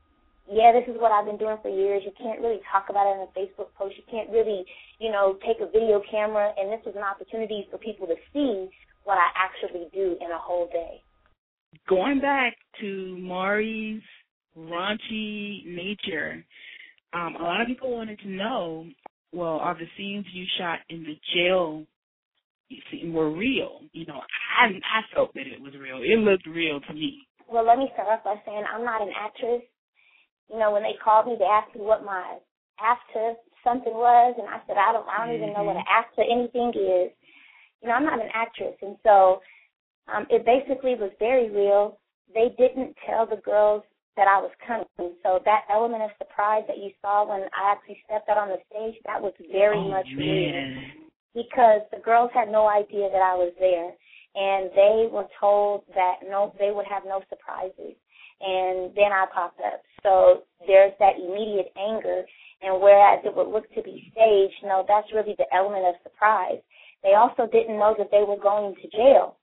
yeah, 0.51 0.71
this 0.73 0.89
is 0.93 0.99
what 0.99 1.11
I've 1.11 1.25
been 1.25 1.37
doing 1.37 1.57
for 1.61 1.69
years. 1.69 2.01
You 2.03 2.11
can't 2.17 2.41
really 2.41 2.59
talk 2.71 2.89
about 2.89 3.05
it 3.05 3.21
in 3.21 3.27
a 3.27 3.31
Facebook 3.37 3.69
post. 3.77 3.95
You 3.97 4.03
can't 4.09 4.29
really, 4.29 4.65
you 4.99 5.11
know, 5.11 5.37
take 5.45 5.57
a 5.61 5.69
video 5.69 6.01
camera. 6.09 6.51
And 6.57 6.71
this 6.71 6.81
was 6.85 6.95
an 6.95 7.03
opportunity 7.03 7.67
for 7.69 7.77
people 7.77 8.07
to 8.07 8.15
see 8.33 8.69
what 9.03 9.17
I 9.17 9.29
actually 9.37 9.87
do 9.93 10.17
in 10.19 10.31
a 10.31 10.39
whole 10.39 10.67
day. 10.71 11.01
Going 11.87 12.19
back 12.19 12.53
to 12.81 13.17
Maury's 13.19 14.01
raunchy 14.57 15.65
nature, 15.67 16.43
um, 17.13 17.35
a 17.39 17.43
lot 17.43 17.61
of 17.61 17.67
people 17.67 17.95
wanted 17.95 18.19
to 18.19 18.29
know, 18.29 18.85
well, 19.31 19.59
are 19.59 19.75
the 19.75 19.85
scenes 19.97 20.25
you 20.33 20.45
shot 20.57 20.79
in 20.89 21.03
the 21.03 21.15
jail 21.35 21.85
were 23.11 23.31
real? 23.31 23.81
You 23.93 24.07
know, 24.07 24.19
I 24.59 24.65
I 24.65 25.01
felt 25.13 25.33
that 25.35 25.45
it 25.45 25.61
was 25.61 25.73
real. 25.79 25.97
It 26.01 26.17
looked 26.19 26.47
real 26.47 26.79
to 26.81 26.93
me. 26.93 27.27
Well, 27.47 27.65
let 27.65 27.77
me 27.77 27.89
start 27.93 28.09
off 28.09 28.23
by 28.23 28.35
saying 28.45 28.63
I'm 28.73 28.85
not 28.85 29.01
an 29.01 29.09
actress 29.15 29.61
you 30.49 30.59
know, 30.59 30.71
when 30.71 30.83
they 30.83 30.97
called 31.03 31.27
me, 31.27 31.35
they 31.37 31.45
asked 31.45 31.75
me 31.75 31.81
what 31.81 32.05
my 32.05 32.37
after 32.79 33.33
something 33.63 33.93
was, 33.93 34.35
and 34.37 34.47
I 34.47 34.61
said, 34.65 34.77
I 34.77 34.93
don't, 34.93 35.07
I 35.07 35.25
don't 35.25 35.35
even 35.35 35.53
know 35.53 35.63
what 35.63 35.75
an 35.75 35.83
mm-hmm. 35.83 35.99
after 35.99 36.23
anything 36.23 36.69
is. 36.75 37.11
You 37.81 37.87
know, 37.87 37.95
I'm 37.95 38.05
not 38.05 38.21
an 38.21 38.31
actress, 38.33 38.75
and 38.81 38.97
so 39.03 39.41
um, 40.11 40.25
it 40.29 40.45
basically 40.45 40.95
was 40.95 41.11
very 41.19 41.49
real. 41.49 41.99
They 42.33 42.55
didn't 42.57 42.95
tell 43.07 43.25
the 43.25 43.41
girls 43.43 43.83
that 44.17 44.27
I 44.27 44.39
was 44.39 44.51
coming, 44.65 45.15
so 45.23 45.39
that 45.45 45.63
element 45.71 46.03
of 46.03 46.11
surprise 46.17 46.63
that 46.67 46.77
you 46.77 46.91
saw 47.01 47.27
when 47.27 47.47
I 47.55 47.71
actually 47.71 48.01
stepped 48.03 48.27
out 48.27 48.37
on 48.37 48.49
the 48.49 48.59
stage, 48.67 48.99
that 49.05 49.21
was 49.21 49.33
very 49.51 49.77
oh, 49.77 49.89
much 49.89 50.07
man. 50.15 50.17
real 50.17 50.99
because 51.35 51.81
the 51.91 52.01
girls 52.03 52.31
had 52.33 52.49
no 52.49 52.67
idea 52.67 53.09
that 53.11 53.21
I 53.21 53.35
was 53.35 53.53
there, 53.59 53.93
and 54.35 54.69
they 54.75 55.07
were 55.11 55.27
told 55.39 55.83
that 55.93 56.25
no, 56.27 56.53
they 56.59 56.71
would 56.71 56.87
have 56.87 57.03
no 57.05 57.21
surprises 57.29 57.95
and 58.41 58.95
then 58.95 59.11
I 59.11 59.25
popped 59.33 59.59
up. 59.59 59.81
So 60.03 60.43
there's 60.67 60.93
that 60.99 61.19
immediate 61.19 61.71
anger, 61.77 62.23
and 62.61 62.81
whereas 62.81 63.23
it 63.25 63.35
would 63.35 63.47
look 63.47 63.69
to 63.75 63.81
be 63.83 64.11
staged, 64.11 64.63
no, 64.63 64.85
that's 64.87 65.11
really 65.13 65.35
the 65.37 65.47
element 65.53 65.85
of 65.85 65.95
surprise. 66.03 66.59
They 67.03 67.15
also 67.15 67.47
didn't 67.51 67.79
know 67.79 67.95
that 67.97 68.11
they 68.11 68.23
were 68.27 68.39
going 68.39 68.75
to 68.75 68.87
jail. 68.89 69.37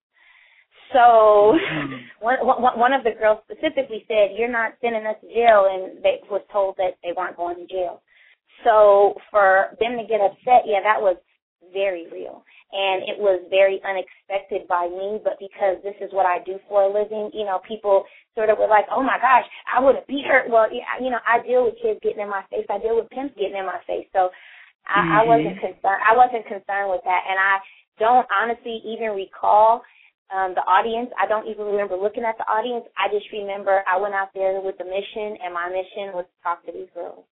So 0.93 1.57
mm-hmm. 1.57 1.95
one, 2.21 2.39
one, 2.47 2.79
one 2.79 2.93
of 2.93 3.03
the 3.03 3.13
girls 3.19 3.41
specifically 3.51 4.05
said, 4.07 4.37
"You're 4.37 4.53
not 4.53 4.75
sending 4.81 5.05
us 5.07 5.17
to 5.21 5.29
jail," 5.29 5.67
and 5.67 6.03
they 6.05 6.21
was 6.31 6.43
told 6.53 6.77
that 6.77 6.97
they 7.03 7.11
weren't 7.17 7.37
going 7.37 7.57
to 7.57 7.67
jail. 7.67 8.03
So 8.63 9.15
for 9.31 9.77
them 9.81 9.97
to 9.99 10.07
get 10.07 10.21
upset, 10.21 10.63
yeah, 10.65 10.81
that 10.85 11.01
was 11.01 11.17
very 11.73 12.07
real 12.13 12.45
and 12.73 13.07
it 13.07 13.19
was 13.19 13.39
very 13.49 13.79
unexpected 13.87 14.67
by 14.67 14.91
me, 14.91 15.23
but 15.23 15.39
because 15.39 15.79
this 15.87 15.95
is 16.03 16.11
what 16.11 16.27
I 16.27 16.43
do 16.43 16.59
for 16.69 16.83
a 16.83 16.91
living, 16.91 17.31
you 17.33 17.47
know, 17.47 17.63
people 17.63 18.05
sort 18.35 18.51
of 18.51 18.59
were 18.59 18.69
like, 18.69 18.87
"Oh 18.91 19.03
my 19.03 19.19
gosh, 19.23 19.47
I 19.71 19.79
would 19.79 19.95
have 19.95 20.07
beat 20.07 20.27
her." 20.27 20.45
Well, 20.51 20.67
you 20.73 21.11
know, 21.11 21.23
I 21.23 21.41
deal 21.47 21.65
with 21.65 21.79
kids 21.81 22.01
getting 22.03 22.23
in 22.23 22.31
my 22.31 22.43
face. 22.51 22.67
I 22.69 22.79
deal 22.79 22.97
with 22.97 23.11
pimps 23.11 23.39
getting 23.39 23.57
in 23.57 23.67
my 23.67 23.79
face. 23.87 24.07
So 24.13 24.31
I, 24.87 24.99
mm-hmm. 24.99 25.13
I 25.15 25.23
wasn't 25.25 25.59
concerned. 25.63 26.03
I 26.03 26.13
wasn't 26.17 26.47
concerned 26.47 26.91
with 26.91 27.03
that, 27.07 27.23
and 27.31 27.39
I 27.39 27.55
don't 27.99 28.27
honestly 28.35 28.83
even 28.85 29.15
recall 29.15 29.83
um, 30.35 30.55
the 30.59 30.67
audience. 30.67 31.11
I 31.15 31.27
don't 31.27 31.47
even 31.47 31.67
remember 31.67 31.97
looking 31.97 32.27
at 32.27 32.37
the 32.39 32.47
audience. 32.51 32.85
I 32.99 33.07
just 33.15 33.31
remember 33.33 33.83
I 33.87 33.97
went 33.97 34.15
out 34.15 34.35
there 34.35 34.59
with 34.61 34.75
a 34.83 34.87
mission, 34.87 35.39
and 35.39 35.55
my 35.55 35.71
mission 35.71 36.15
was 36.19 36.27
to 36.27 36.37
talk 36.43 36.67
to 36.67 36.73
these 36.75 36.91
girls. 36.95 37.25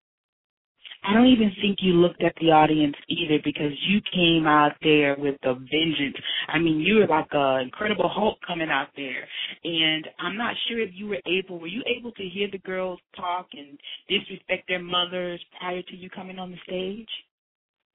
I 1.06 1.12
don't 1.12 1.26
even 1.26 1.52
think 1.60 1.78
you 1.80 1.92
looked 1.92 2.22
at 2.22 2.34
the 2.40 2.50
audience 2.50 2.94
either 3.08 3.38
because 3.44 3.72
you 3.88 4.00
came 4.12 4.46
out 4.46 4.72
there 4.82 5.16
with 5.18 5.36
a 5.44 5.54
vengeance. 5.54 6.16
I 6.48 6.58
mean, 6.58 6.80
you 6.80 6.96
were 6.96 7.06
like 7.06 7.32
a 7.32 7.60
Incredible 7.62 8.08
Hulk 8.08 8.38
coming 8.46 8.70
out 8.70 8.88
there, 8.96 9.26
and 9.64 10.08
I'm 10.18 10.36
not 10.36 10.54
sure 10.68 10.80
if 10.80 10.90
you 10.94 11.06
were 11.08 11.20
able. 11.26 11.58
Were 11.58 11.66
you 11.66 11.82
able 11.86 12.12
to 12.12 12.22
hear 12.22 12.48
the 12.50 12.58
girls 12.58 12.98
talk 13.16 13.48
and 13.52 13.78
disrespect 14.08 14.64
their 14.68 14.82
mothers 14.82 15.40
prior 15.60 15.82
to 15.82 15.96
you 15.96 16.08
coming 16.08 16.38
on 16.38 16.50
the 16.50 16.58
stage? 16.66 17.08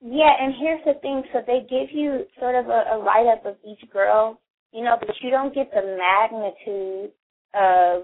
Yeah, 0.02 0.32
and 0.40 0.54
here's 0.60 0.84
the 0.86 1.00
thing. 1.02 1.24
So 1.34 1.40
they 1.46 1.62
give 1.70 1.90
you 1.92 2.26
sort 2.40 2.56
of 2.56 2.68
a, 2.68 2.96
a 2.96 3.04
write 3.04 3.28
up 3.28 3.46
of 3.46 3.56
each 3.68 3.90
girl, 3.92 4.40
you 4.72 4.84
know, 4.84 4.96
but 5.00 5.10
you 5.22 5.30
don't 5.30 5.54
get 5.54 5.72
the 5.72 5.98
magnitude 5.98 7.12
of 7.54 8.04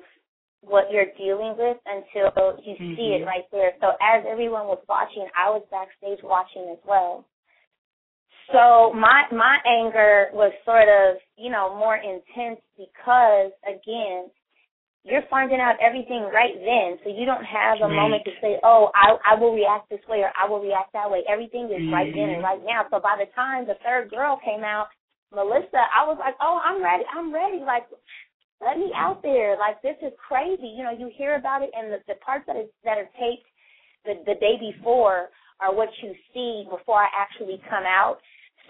what 0.67 0.91
you're 0.91 1.13
dealing 1.17 1.55
with 1.57 1.77
until 1.85 2.57
you 2.63 2.73
mm-hmm. 2.73 2.95
see 2.95 3.15
it 3.15 3.21
mm-hmm. 3.21 3.27
right 3.27 3.45
there. 3.51 3.71
So 3.79 3.93
as 4.01 4.25
everyone 4.27 4.67
was 4.67 4.81
watching, 4.89 5.27
I 5.37 5.49
was 5.49 5.63
backstage 5.69 6.23
watching 6.23 6.69
as 6.71 6.81
well. 6.87 7.25
So 8.53 8.93
my 8.93 9.25
my 9.33 9.57
anger 9.65 10.29
was 10.33 10.53
sort 10.65 10.85
of, 10.85 11.17
you 11.37 11.49
know, 11.49 11.73
more 11.73 11.97
intense 11.97 12.61
because 12.77 13.49
again, 13.65 14.29
you're 15.05 15.25
finding 15.29 15.61
out 15.61 15.77
everything 15.81 16.29
right 16.33 16.53
then. 16.57 16.97
So 17.01 17.09
you 17.09 17.25
don't 17.25 17.45
have 17.45 17.77
a 17.81 17.89
right. 17.89 17.93
moment 17.93 18.25
to 18.25 18.33
say, 18.41 18.57
"Oh, 18.61 18.89
I 18.93 19.17
I 19.21 19.39
will 19.39 19.53
react 19.53 19.89
this 19.89 20.01
way 20.09 20.21
or 20.21 20.29
I 20.33 20.49
will 20.49 20.61
react 20.61 20.93
that 20.93 21.09
way." 21.09 21.25
Everything 21.29 21.69
is 21.73 21.81
mm-hmm. 21.81 21.93
right 21.93 22.09
then 22.13 22.37
and 22.37 22.41
mm-hmm. 22.41 22.53
right 22.53 22.63
now. 22.65 22.85
So 22.89 23.01
by 23.01 23.17
the 23.17 23.29
time 23.33 23.65
the 23.65 23.77
third 23.81 24.09
girl 24.09 24.37
came 24.45 24.61
out, 24.61 24.89
Melissa, 25.33 25.81
I 25.93 26.05
was 26.05 26.17
like, 26.21 26.35
"Oh, 26.41 26.61
I'm 26.61 26.81
ready. 26.81 27.05
I'm 27.09 27.33
ready." 27.33 27.65
Like 27.65 27.89
let 28.61 28.77
me 28.77 28.91
out 28.95 29.21
there. 29.21 29.57
Like 29.57 29.81
this 29.81 29.97
is 30.01 30.13
crazy. 30.15 30.67
You 30.67 30.83
know, 30.83 30.95
you 30.95 31.11
hear 31.15 31.35
about 31.35 31.61
it, 31.61 31.71
and 31.75 31.91
the, 31.91 31.99
the 32.07 32.15
parts 32.25 32.45
that 32.47 32.55
is 32.55 32.69
that 32.83 32.97
are 32.97 33.09
taped 33.19 33.47
the 34.05 34.15
the 34.25 34.35
day 34.39 34.55
before 34.59 35.29
are 35.59 35.73
what 35.73 35.89
you 36.03 36.13
see 36.33 36.65
before 36.69 37.01
I 37.01 37.07
actually 37.15 37.61
come 37.69 37.83
out. 37.83 38.17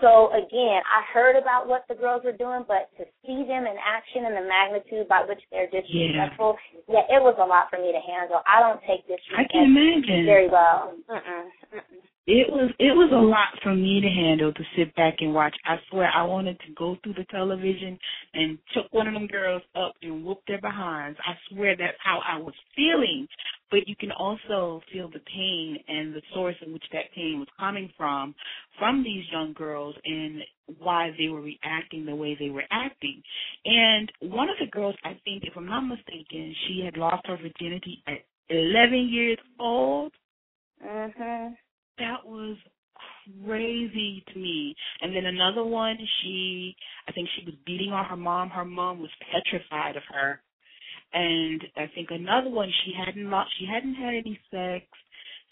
So 0.02 0.28
again, 0.36 0.84
I 0.84 1.08
heard 1.14 1.40
about 1.40 1.68
what 1.68 1.86
the 1.88 1.96
girls 1.96 2.24
were 2.26 2.36
doing, 2.36 2.66
but 2.68 2.92
to 3.00 3.06
see 3.24 3.48
them 3.48 3.64
in 3.64 3.78
action 3.80 4.28
and 4.28 4.36
the 4.36 4.44
magnitude 4.44 5.08
by 5.08 5.24
which 5.24 5.40
they're 5.52 5.72
disrespectful, 5.72 6.58
yeah, 6.88 7.08
yeah 7.08 7.16
it 7.16 7.22
was 7.24 7.40
a 7.40 7.48
lot 7.48 7.72
for 7.72 7.80
me 7.80 7.96
to 7.96 8.04
handle. 8.04 8.44
I 8.44 8.60
don't 8.60 8.82
take 8.84 9.08
this 9.08 9.24
I 9.32 9.48
can 9.48 9.72
imagine 9.72 10.28
very 10.28 10.50
well. 10.50 10.94
Mm-mm. 11.08 11.48
Mm-mm. 11.72 12.04
It 12.28 12.50
was 12.50 12.72
it 12.80 12.92
was 12.98 13.12
a 13.14 13.22
lot 13.22 13.54
for 13.62 13.76
me 13.76 14.02
to 14.02 14.10
handle 14.10 14.52
to 14.52 14.64
sit 14.76 14.96
back 14.96 15.18
and 15.20 15.32
watch. 15.32 15.56
I 15.64 15.76
swear 15.92 16.10
I 16.10 16.24
wanted 16.24 16.60
to 16.62 16.74
go 16.74 16.98
through 17.04 17.14
the 17.14 17.26
television 17.26 18.00
and 18.34 18.58
took 18.74 18.92
one 18.92 19.08
of 19.08 19.14
them 19.14 19.28
girls 19.28 19.62
up 19.76 19.94
and 20.02 20.26
whoop 20.26 20.40
their 20.48 20.60
behinds. 20.60 21.20
I 21.24 21.34
swear 21.50 21.76
that's 21.78 21.98
how 22.04 22.22
I 22.28 22.40
was 22.40 22.56
feeling. 22.76 23.28
But 23.70 23.88
you 23.88 23.96
can 23.96 24.12
also 24.12 24.82
feel 24.92 25.08
the 25.08 25.20
pain 25.20 25.78
and 25.88 26.16
the 26.16 26.22
source 26.34 26.56
in 26.66 26.74
which 26.74 26.86
that 26.94 27.14
pain 27.14 27.38
was 27.38 27.48
coming 27.60 27.92
from 27.96 28.34
from 28.80 29.04
these 29.04 29.26
young 29.32 29.54
girls 29.54 29.96
and 30.04 30.42
why 30.80 31.12
they 31.20 31.28
were 31.28 31.42
reacting 31.42 32.08
the 32.08 32.16
way 32.16 32.36
they 32.40 32.50
were 32.50 32.66
acting. 32.72 33.22
And 33.66 34.12
one 34.22 34.50
of 34.50 34.56
the 34.60 34.72
girls, 34.72 34.96
I 35.04 35.20
think, 35.26 35.44
if 35.44 35.56
I'm 35.56 35.68
not 35.68 35.82
mistaken, 35.82 36.56
she 36.68 36.82
had 36.84 36.98
lost 36.98 37.28
her 37.28 37.38
virginity 37.38 38.02
at 38.08 38.26
11 38.50 39.10
years 39.10 39.38
old. 39.60 40.12
Mhm 40.84 41.56
that 42.00 42.26
was 42.26 42.58
crazy 43.46 44.24
to 44.34 44.40
me. 44.40 44.76
And 45.02 45.16
then 45.16 45.26
another 45.26 45.64
one, 45.64 45.98
she, 46.22 46.76
I 47.08 47.12
think 47.12 47.28
she 47.36 47.46
was 47.46 47.56
beating 47.66 47.92
on 47.92 48.06
her 48.06 48.18
mom. 48.18 48.50
Her 48.50 48.66
mom 48.66 49.00
was 49.00 49.10
petrified 49.32 49.96
of 49.96 50.04
her. 50.14 50.42
And 51.14 51.64
I 51.78 51.90
think 51.94 52.10
another 52.12 52.50
one, 52.50 52.70
she 52.84 52.92
hadn't 52.94 53.32
she 53.58 53.66
hadn't 53.66 53.96
had 53.96 54.16
any 54.16 54.40
sex, 54.52 54.86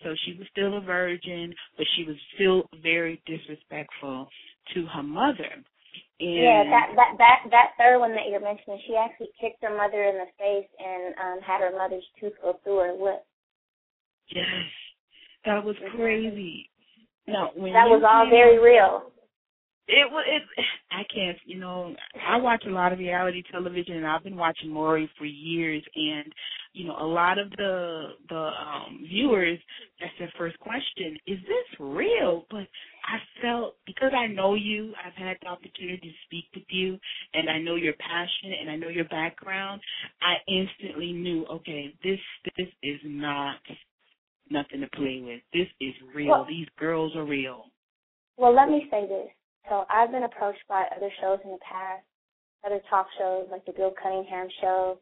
so 0.03 0.13
she 0.25 0.35
was 0.37 0.47
still 0.51 0.77
a 0.77 0.81
virgin, 0.81 1.53
but 1.77 1.85
she 1.95 2.03
was 2.03 2.17
still 2.35 2.63
very 2.81 3.21
disrespectful 3.25 4.27
to 4.73 4.85
her 4.87 5.03
mother. 5.03 5.63
And 6.19 6.35
yeah, 6.35 6.63
that 6.69 6.87
that 6.95 7.11
that 7.17 7.39
that 7.51 7.67
third 7.77 7.99
one 7.99 8.11
that 8.11 8.27
you're 8.29 8.43
mentioning, 8.43 8.81
she 8.87 8.95
actually 8.95 9.29
kicked 9.39 9.63
her 9.63 9.75
mother 9.75 10.03
in 10.03 10.15
the 10.15 10.27
face 10.37 10.69
and 10.79 11.15
um 11.15 11.39
had 11.41 11.61
her 11.61 11.71
mother's 11.75 12.05
tooth 12.19 12.33
go 12.41 12.59
through 12.63 12.79
her 12.79 12.93
lip. 12.93 13.23
Yes, 14.29 14.45
that 15.45 15.63
was 15.63 15.75
crazy. 15.95 16.69
No, 17.27 17.51
when 17.55 17.73
that 17.73 17.87
was 17.87 18.03
all 18.05 18.29
very 18.29 18.59
real. 18.59 19.13
It 19.87 20.09
was. 20.09 20.25
It. 20.27 20.43
I 20.91 21.03
can't. 21.13 21.37
You 21.45 21.59
know, 21.59 21.95
I 22.27 22.37
watch 22.37 22.63
a 22.67 22.71
lot 22.71 22.93
of 22.93 22.99
reality 22.99 23.41
television, 23.51 23.97
and 23.97 24.05
I've 24.05 24.23
been 24.23 24.37
watching 24.37 24.69
Maury 24.69 25.09
for 25.17 25.25
years. 25.25 25.83
And 25.95 26.31
you 26.73 26.85
know, 26.87 26.95
a 26.99 27.05
lot 27.05 27.39
of 27.39 27.49
the 27.51 28.09
the 28.29 28.35
um 28.35 29.05
viewers, 29.09 29.59
that's 29.99 30.13
their 30.19 30.31
first 30.37 30.59
question: 30.59 31.17
Is 31.25 31.39
this 31.41 31.79
real? 31.79 32.45
But 32.51 32.67
I 33.05 33.17
felt 33.41 33.75
because 33.85 34.11
I 34.15 34.27
know 34.27 34.53
you, 34.53 34.93
I've 35.03 35.13
had 35.13 35.37
the 35.41 35.47
opportunity 35.47 35.97
to 36.09 36.25
speak 36.27 36.45
with 36.53 36.69
you, 36.69 36.97
and 37.33 37.49
I 37.49 37.59
know 37.59 37.75
your 37.75 37.93
passion 37.93 38.53
and 38.61 38.69
I 38.69 38.75
know 38.75 38.89
your 38.89 39.05
background. 39.05 39.81
I 40.21 40.35
instantly 40.47 41.11
knew, 41.11 41.45
okay, 41.47 41.93
this 42.03 42.19
this 42.55 42.69
is 42.83 42.99
not 43.03 43.57
nothing 44.49 44.81
to 44.81 44.87
play 44.95 45.21
with. 45.23 45.41
This 45.53 45.67
is 45.79 45.93
real. 46.13 46.29
Well, 46.29 46.45
These 46.47 46.67
girls 46.79 47.15
are 47.15 47.25
real. 47.25 47.65
Well, 48.37 48.53
let 48.53 48.69
me 48.69 48.87
say 48.89 49.07
this. 49.07 49.29
So 49.69 49.85
I've 49.89 50.11
been 50.11 50.23
approached 50.23 50.63
by 50.67 50.85
other 50.95 51.09
shows 51.21 51.39
in 51.45 51.51
the 51.51 51.59
past, 51.59 52.03
other 52.65 52.81
talk 52.89 53.07
shows 53.17 53.47
like 53.51 53.65
the 53.65 53.71
Bill 53.71 53.93
Cunningham 54.01 54.47
show 54.61 54.99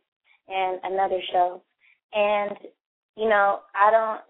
and 0.48 0.80
another 0.84 1.20
show, 1.32 1.62
and 2.14 2.58
you 3.16 3.30
know 3.30 3.62
I 3.74 3.90
don't, 3.92 4.22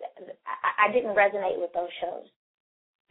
I, 0.45 0.87
I 0.87 0.91
didn't 0.93 1.15
resonate 1.15 1.59
with 1.59 1.73
those 1.73 1.89
shows. 2.01 2.27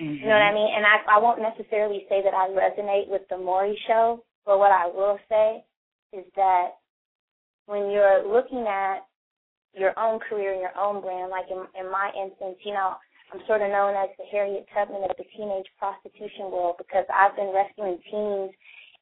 Mm-hmm. 0.00 0.14
You 0.14 0.28
know 0.28 0.38
what 0.38 0.48
I 0.48 0.54
mean? 0.54 0.70
And 0.74 0.86
I 0.86 1.16
I 1.16 1.18
won't 1.18 1.42
necessarily 1.42 2.06
say 2.08 2.22
that 2.22 2.34
I 2.34 2.48
resonate 2.48 3.08
with 3.08 3.22
the 3.28 3.36
Maury 3.36 3.78
show, 3.86 4.24
but 4.46 4.58
what 4.58 4.72
I 4.72 4.86
will 4.86 5.18
say 5.28 5.64
is 6.12 6.24
that 6.36 6.80
when 7.66 7.90
you're 7.90 8.26
looking 8.26 8.66
at 8.66 9.00
your 9.74 9.96
own 9.98 10.18
career 10.18 10.52
and 10.52 10.60
your 10.60 10.76
own 10.78 11.00
brand, 11.00 11.30
like 11.30 11.46
in 11.50 11.62
in 11.78 11.90
my 11.90 12.10
instance, 12.14 12.58
you 12.64 12.74
know, 12.74 12.96
I'm 13.32 13.40
sort 13.46 13.62
of 13.62 13.70
known 13.70 13.94
as 13.94 14.10
the 14.18 14.26
Harriet 14.30 14.66
Tubman 14.74 15.06
of 15.06 15.14
the 15.16 15.24
teenage 15.36 15.70
prostitution 15.78 16.50
world 16.50 16.76
because 16.78 17.06
I've 17.12 17.36
been 17.36 17.54
rescuing 17.54 17.98
teens 18.10 18.50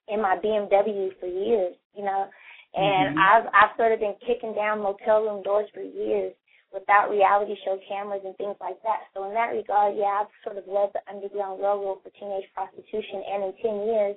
in 0.08 0.20
my 0.20 0.36
BMW 0.36 1.12
for 1.20 1.26
years, 1.26 1.74
you 1.94 2.04
know. 2.04 2.28
And 2.74 3.16
mm-hmm. 3.16 3.24
I've 3.24 3.46
I've 3.56 3.76
sort 3.76 3.92
of 3.92 4.00
been 4.00 4.16
kicking 4.26 4.54
down 4.54 4.84
motel 4.84 5.24
room 5.24 5.42
doors 5.42 5.68
for 5.72 5.80
years 5.80 6.34
without 6.72 7.08
reality 7.08 7.56
show 7.64 7.80
cameras 7.88 8.20
and 8.24 8.36
things 8.36 8.56
like 8.60 8.76
that. 8.84 9.08
So 9.14 9.24
in 9.24 9.32
that 9.32 9.56
regard, 9.56 9.96
yeah, 9.96 10.20
I've 10.20 10.32
sort 10.44 10.60
of 10.60 10.68
led 10.68 10.92
the 10.92 11.00
Underground 11.08 11.64
Railroad 11.64 12.04
for 12.04 12.12
teenage 12.20 12.44
prostitution, 12.52 13.24
and 13.24 13.40
in 13.48 13.52
10 13.64 13.88
years, 13.88 14.16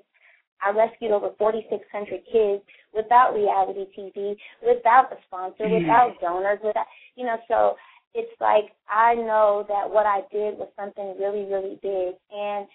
I 0.62 0.72
rescued 0.72 1.12
over 1.12 1.30
4,600 1.38 2.22
kids 2.32 2.64
without 2.94 3.34
reality 3.34 3.86
TV, 3.98 4.36
without 4.62 5.12
a 5.12 5.18
sponsor, 5.28 5.66
mm-hmm. 5.66 5.86
without 5.86 6.20
donors, 6.22 6.60
without, 6.64 6.86
you 7.16 7.26
know, 7.26 7.38
so 7.48 7.76
it's 8.14 8.32
like 8.40 8.72
I 8.90 9.16
know 9.16 9.66
that 9.68 9.90
what 9.90 10.06
I 10.06 10.22
did 10.32 10.58
was 10.58 10.70
something 10.76 11.16
really, 11.20 11.46
really 11.46 11.80
big. 11.82 12.16
And, 12.32 12.68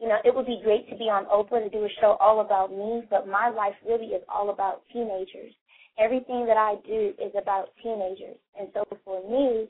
you 0.00 0.08
know, 0.08 0.18
it 0.24 0.34
would 0.34 0.46
be 0.46 0.60
great 0.62 0.88
to 0.90 0.96
be 0.96 1.04
on 1.04 1.26
Oprah 1.26 1.62
to 1.62 1.70
do 1.70 1.84
a 1.84 1.88
show 2.00 2.16
all 2.20 2.40
about 2.40 2.70
me, 2.70 3.02
but 3.10 3.26
my 3.26 3.48
life 3.48 3.74
really 3.86 4.14
is 4.14 4.22
all 4.28 4.50
about 4.50 4.82
teenagers 4.92 5.52
everything 5.98 6.46
that 6.46 6.56
I 6.56 6.76
do 6.86 7.12
is 7.18 7.32
about 7.40 7.70
teenagers. 7.82 8.36
And 8.58 8.68
so 8.74 8.84
for 9.04 9.22
me, 9.30 9.68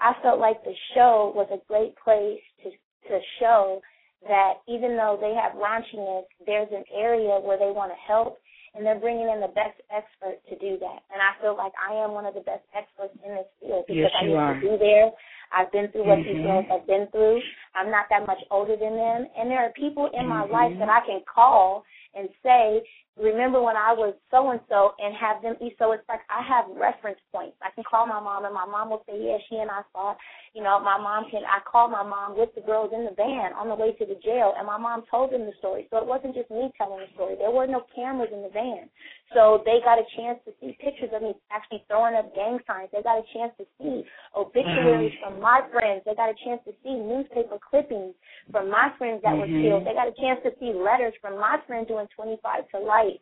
I 0.00 0.12
felt 0.22 0.40
like 0.40 0.62
the 0.64 0.74
show 0.94 1.32
was 1.34 1.48
a 1.52 1.64
great 1.68 1.94
place 1.96 2.40
to 2.62 2.70
to 3.08 3.20
show 3.38 3.82
that 4.28 4.64
even 4.68 4.96
though 4.96 5.18
they 5.20 5.34
have 5.36 5.52
raunchiness, 5.56 6.24
there's 6.46 6.68
an 6.72 6.84
area 6.94 7.40
where 7.40 7.58
they 7.58 7.70
want 7.70 7.92
to 7.92 8.00
help, 8.06 8.38
and 8.74 8.84
they're 8.84 8.98
bringing 8.98 9.28
in 9.30 9.40
the 9.40 9.52
best 9.54 9.78
expert 9.92 10.42
to 10.50 10.58
do 10.58 10.78
that. 10.80 11.00
And 11.12 11.22
I 11.22 11.38
feel 11.40 11.56
like 11.56 11.72
I 11.78 11.94
am 11.94 12.12
one 12.12 12.26
of 12.26 12.34
the 12.34 12.42
best 12.42 12.64
experts 12.74 13.14
in 13.22 13.36
this 13.36 13.46
field 13.60 13.84
because 13.86 14.10
yes, 14.10 14.16
I 14.18 14.24
used 14.24 14.36
are. 14.36 14.54
to 14.54 14.60
be 14.60 14.76
there. 14.80 15.10
I've 15.54 15.70
been 15.70 15.86
through 15.92 16.08
what 16.08 16.18
mm-hmm. 16.18 16.34
these 16.34 16.42
girls 16.42 16.66
have 16.68 16.86
been 16.86 17.06
through. 17.12 17.38
I'm 17.76 17.90
not 17.90 18.10
that 18.10 18.26
much 18.26 18.42
older 18.50 18.74
than 18.74 18.96
them, 18.96 19.30
and 19.38 19.46
there 19.46 19.62
are 19.62 19.70
people 19.78 20.10
in 20.10 20.26
mm-hmm. 20.26 20.42
my 20.42 20.44
life 20.50 20.74
that 20.80 20.88
I 20.88 21.06
can 21.06 21.22
call 21.22 21.84
and 22.16 22.28
say, 22.42 22.82
remember 23.20 23.62
when 23.62 23.76
I 23.76 23.92
was 23.92 24.14
so 24.30 24.50
and 24.50 24.60
so 24.68 24.92
and 24.98 25.14
have 25.14 25.42
them 25.42 25.54
eat. 25.60 25.76
So 25.78 25.92
it's 25.92 26.06
like 26.08 26.20
I 26.30 26.42
have 26.42 26.64
reference 26.76 27.18
points. 27.32 27.56
I 27.62 27.70
can 27.74 27.84
call 27.84 28.06
my 28.06 28.20
mom 28.20 28.44
and 28.44 28.54
my 28.54 28.66
mom 28.66 28.90
will 28.90 29.04
say, 29.06 29.14
Yeah, 29.18 29.38
she 29.48 29.56
and 29.56 29.70
I 29.70 29.82
saw 29.92 30.14
you 30.54 30.62
know, 30.62 30.78
my 30.78 30.96
mom 30.96 31.26
can 31.30 31.42
I 31.42 31.58
called 31.66 31.90
my 31.90 32.06
mom 32.06 32.38
with 32.38 32.54
the 32.54 32.62
girls 32.62 32.94
in 32.94 33.04
the 33.04 33.10
van 33.18 33.50
on 33.58 33.66
the 33.68 33.74
way 33.74 33.90
to 33.98 34.06
the 34.06 34.14
jail 34.22 34.54
and 34.56 34.66
my 34.66 34.78
mom 34.78 35.02
told 35.10 35.32
them 35.32 35.46
the 35.46 35.52
story. 35.58 35.88
So 35.90 35.98
it 35.98 36.06
wasn't 36.06 36.34
just 36.34 36.48
me 36.48 36.70
telling 36.78 37.02
the 37.02 37.10
story. 37.14 37.34
There 37.34 37.50
were 37.50 37.66
no 37.66 37.82
cameras 37.90 38.30
in 38.32 38.42
the 38.42 38.54
van. 38.54 38.86
So 39.34 39.66
they 39.66 39.82
got 39.82 39.98
a 39.98 40.06
chance 40.14 40.38
to 40.46 40.54
see 40.62 40.78
pictures 40.78 41.10
of 41.10 41.22
me 41.22 41.34
actually 41.50 41.82
throwing 41.90 42.14
up 42.14 42.30
gang 42.38 42.62
signs. 42.70 42.88
They 42.94 43.02
got 43.02 43.18
a 43.18 43.26
chance 43.34 43.50
to 43.58 43.66
see 43.82 44.06
obituaries 44.38 45.10
mm-hmm. 45.18 45.34
from 45.34 45.42
my 45.42 45.66
friends. 45.74 46.06
They 46.06 46.14
got 46.14 46.30
a 46.30 46.38
chance 46.46 46.62
to 46.70 46.72
see 46.86 46.94
newspaper 46.94 47.58
clippings 47.58 48.14
from 48.50 48.70
my 48.70 48.92
friends 48.98 49.20
that 49.22 49.34
mm-hmm. 49.34 49.52
were 49.52 49.62
killed. 49.62 49.86
They 49.86 49.94
got 49.94 50.08
a 50.08 50.16
chance 50.20 50.40
to 50.44 50.52
see 50.60 50.72
letters 50.72 51.14
from 51.20 51.38
my 51.40 51.58
friend 51.66 51.86
doing 51.86 52.06
25 52.16 52.68
to 52.70 52.78
life. 52.78 53.20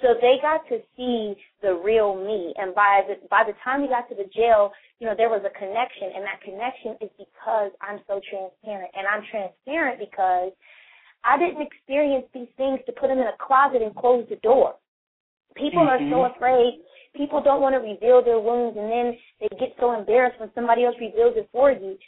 So 0.00 0.14
they 0.20 0.42
got 0.42 0.66
to 0.68 0.80
see 0.96 1.34
the 1.62 1.74
real 1.74 2.16
me. 2.16 2.54
And 2.56 2.74
by 2.74 3.02
the 3.06 3.28
by 3.28 3.44
the 3.46 3.54
time 3.62 3.82
we 3.82 3.88
got 3.88 4.08
to 4.08 4.14
the 4.14 4.26
jail, 4.34 4.72
you 4.98 5.06
know, 5.06 5.14
there 5.16 5.28
was 5.28 5.42
a 5.44 5.52
connection 5.54 6.10
and 6.14 6.24
that 6.24 6.42
connection 6.42 6.96
is 7.00 7.10
because 7.18 7.70
I'm 7.80 8.00
so 8.06 8.20
transparent. 8.24 8.90
And 8.94 9.06
I'm 9.06 9.22
transparent 9.30 10.00
because 10.00 10.50
I 11.22 11.38
didn't 11.38 11.62
experience 11.62 12.26
these 12.34 12.50
things 12.56 12.80
to 12.86 12.92
put 12.92 13.08
them 13.08 13.18
in 13.18 13.30
a 13.30 13.38
closet 13.38 13.82
and 13.82 13.94
close 13.94 14.26
the 14.28 14.42
door. 14.42 14.74
People 15.54 15.86
mm-hmm. 15.86 16.02
are 16.02 16.10
so 16.10 16.18
mm-hmm. 16.24 16.34
afraid. 16.34 16.82
People 17.14 17.42
don't 17.42 17.60
want 17.60 17.76
to 17.76 17.84
reveal 17.84 18.24
their 18.24 18.40
wounds 18.40 18.74
and 18.74 18.90
then 18.90 19.14
they 19.38 19.52
get 19.60 19.76
so 19.78 19.92
embarrassed 19.92 20.40
when 20.40 20.50
somebody 20.54 20.82
else 20.82 20.96
reveals 20.98 21.36
it 21.36 21.46
for 21.52 21.70
you 21.70 21.98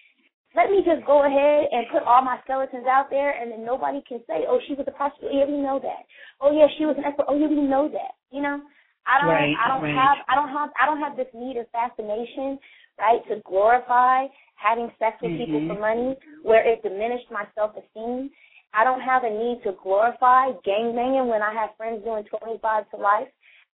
let 0.54 0.70
me 0.70 0.86
just 0.86 1.04
go 1.06 1.26
ahead 1.26 1.66
and 1.70 1.90
put 1.90 2.06
all 2.06 2.22
my 2.22 2.38
skeletons 2.44 2.86
out 2.86 3.10
there, 3.10 3.34
and 3.34 3.50
then 3.50 3.64
nobody 3.64 4.02
can 4.06 4.22
say, 4.26 4.46
"Oh, 4.48 4.60
she 4.66 4.74
was 4.74 4.86
a 4.86 4.94
prostitute." 4.94 5.34
Yeah, 5.34 5.46
we 5.46 5.58
know 5.58 5.78
that. 5.82 6.06
Oh, 6.40 6.54
yeah, 6.54 6.66
she 6.78 6.86
was 6.86 6.96
an 6.96 7.04
expert. 7.04 7.26
Oh, 7.28 7.36
yeah, 7.36 7.48
we 7.48 7.60
know 7.60 7.88
that. 7.88 8.14
You 8.30 8.42
know, 8.42 8.62
I 9.06 9.20
don't, 9.20 9.30
right, 9.30 9.54
I 9.58 9.68
don't 9.68 9.82
right. 9.82 9.94
have, 9.94 10.18
I 10.30 10.34
don't 10.34 10.48
have, 10.48 10.70
I 10.80 10.86
don't 10.86 11.00
have 11.00 11.16
this 11.16 11.30
need 11.34 11.56
or 11.56 11.66
fascination, 11.74 12.58
right, 12.98 13.20
to 13.28 13.42
glorify 13.44 14.26
having 14.54 14.90
sex 14.98 15.18
with 15.20 15.32
mm-hmm. 15.32 15.44
people 15.44 15.74
for 15.74 15.80
money, 15.80 16.16
where 16.42 16.62
it 16.62 16.82
diminished 16.82 17.30
my 17.30 17.44
self-esteem. 17.54 18.30
I 18.74 18.82
don't 18.82 19.02
have 19.02 19.22
a 19.22 19.30
need 19.30 19.62
to 19.62 19.74
glorify 19.82 20.50
gang 20.64 20.94
banging 20.94 21.28
when 21.28 21.42
I 21.42 21.54
have 21.54 21.76
friends 21.76 22.02
doing 22.02 22.24
25 22.26 22.90
to 22.90 22.96
life. 22.96 23.28